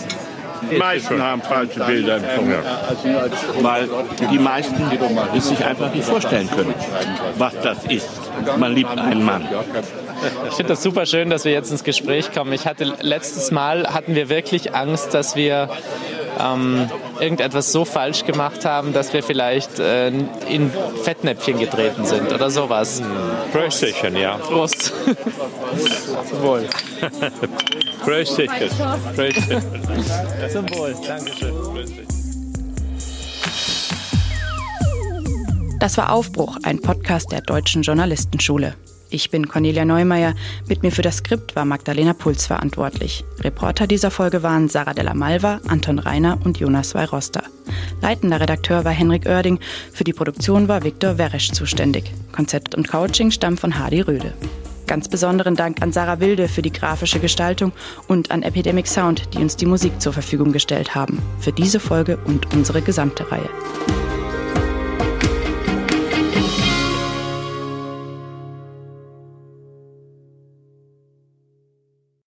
Die 0.71 0.77
meisten 0.77 1.23
haben 1.23 1.43
falsche 1.43 1.81
Bilder 1.81 2.17
im 2.17 2.23
Kopf. 2.23 3.63
Weil 3.63 3.89
die 4.31 4.39
meisten 4.39 4.83
es 5.37 5.49
sich 5.49 5.65
einfach 5.65 5.95
nicht 5.95 6.07
vorstellen 6.07 6.49
können, 6.51 6.75
was 7.37 7.53
das 7.63 7.85
ist. 7.85 8.09
Man 8.57 8.75
liebt 8.75 8.99
einen 8.99 9.23
Mann. 9.23 9.47
Ich 10.49 10.55
finde 10.55 10.73
das 10.73 10.83
super 10.83 11.05
schön, 11.05 11.31
dass 11.31 11.45
wir 11.45 11.53
jetzt 11.53 11.71
ins 11.71 11.85
Gespräch 11.85 12.33
kommen. 12.33 12.53
Ich 12.55 12.67
hatte 12.67 12.97
letztes 13.03 13.51
Mal 13.51 13.87
hatten 13.93 14.15
wir 14.15 14.31
wirklich 14.31 14.75
Angst, 14.75 15.13
dass 15.13 15.37
wir 15.37 15.69
ähm, 16.41 16.91
irgendetwas 17.21 17.73
so 17.73 17.85
falsch 17.85 18.25
gemacht 18.25 18.65
haben, 18.65 18.93
dass 18.93 19.13
wir 19.13 19.23
vielleicht 19.23 19.79
äh, 19.79 20.09
in 20.09 20.71
Fettnäpfchen 21.03 21.59
getreten 21.59 22.05
sind 22.05 22.33
oder 22.33 22.51
sowas. 22.51 23.03
Prösterchen, 23.53 24.17
ja. 24.17 24.37
Prost. 24.37 24.93
Zum 26.29 26.43
Wohl. 26.43 26.69
Prösterchen. 28.05 28.71
Prösterchen. 29.15 29.63
Zum 30.53 30.71
Wohl. 30.71 30.95
Dankeschön. 31.07 31.55
Das 35.81 35.97
war 35.97 36.13
Aufbruch, 36.13 36.57
ein 36.65 36.81
Podcast 36.81 37.31
der 37.31 37.41
Deutschen 37.41 37.83
Journalistenschule. 37.83 38.75
Ich 39.11 39.31
bin 39.31 39.49
Cornelia 39.49 39.85
Neumeier. 39.85 40.35
Mit 40.69 40.83
mir 40.83 40.93
für 40.93 41.03
das 41.03 41.19
Skript 41.19 41.57
war 41.57 41.65
Magdalena 41.65 42.13
Puls 42.13 42.47
verantwortlich. 42.47 43.25
Reporter 43.41 43.87
dieser 43.87 44.11
Folge 44.11 44.43
waren 44.43 44.69
Sarah 44.69 44.93
Della 44.93 45.15
Malva, 45.15 45.61
Anton 45.67 45.99
Reiner 45.99 46.39
und 46.45 46.59
Jonas 46.59 46.95
Weiroster. 46.95 47.43
Leitender 48.03 48.41
Redakteur 48.41 48.85
war 48.85 48.93
Henrik 48.93 49.27
Oerding. 49.27 49.61
Für 49.93 50.05
die 50.05 50.13
Produktion 50.13 50.69
war 50.69 50.85
Viktor 50.85 51.17
Weresch 51.17 51.53
zuständig. 51.53 52.13
Konzept 52.33 52.75
und 52.75 52.87
Coaching 52.89 53.31
stammt 53.31 53.61
von 53.61 53.79
Hardy 53.79 54.03
Röde. 54.03 54.35
Ganz 54.87 55.09
besonderen 55.09 55.55
Dank 55.55 55.83
an 55.83 55.93
Sarah 55.93 56.21
Wilde 56.21 56.49
für 56.49 56.63
die 56.63 56.73
grafische 56.73 57.19
Gestaltung 57.19 57.73
und 58.09 58.31
an 58.31 58.43
Epidemic 58.43 58.87
Sound, 58.87 59.35
die 59.35 59.39
uns 59.39 59.57
die 59.57 59.67
Musik 59.67 60.01
zur 60.01 60.13
Verfügung 60.13 60.53
gestellt 60.53 60.95
haben. 60.95 61.23
Für 61.41 61.53
diese 61.53 61.81
Folge 61.81 62.19
und 62.25 62.55
unsere 62.55 62.83
gesamte 62.83 63.31
Reihe. 63.31 63.49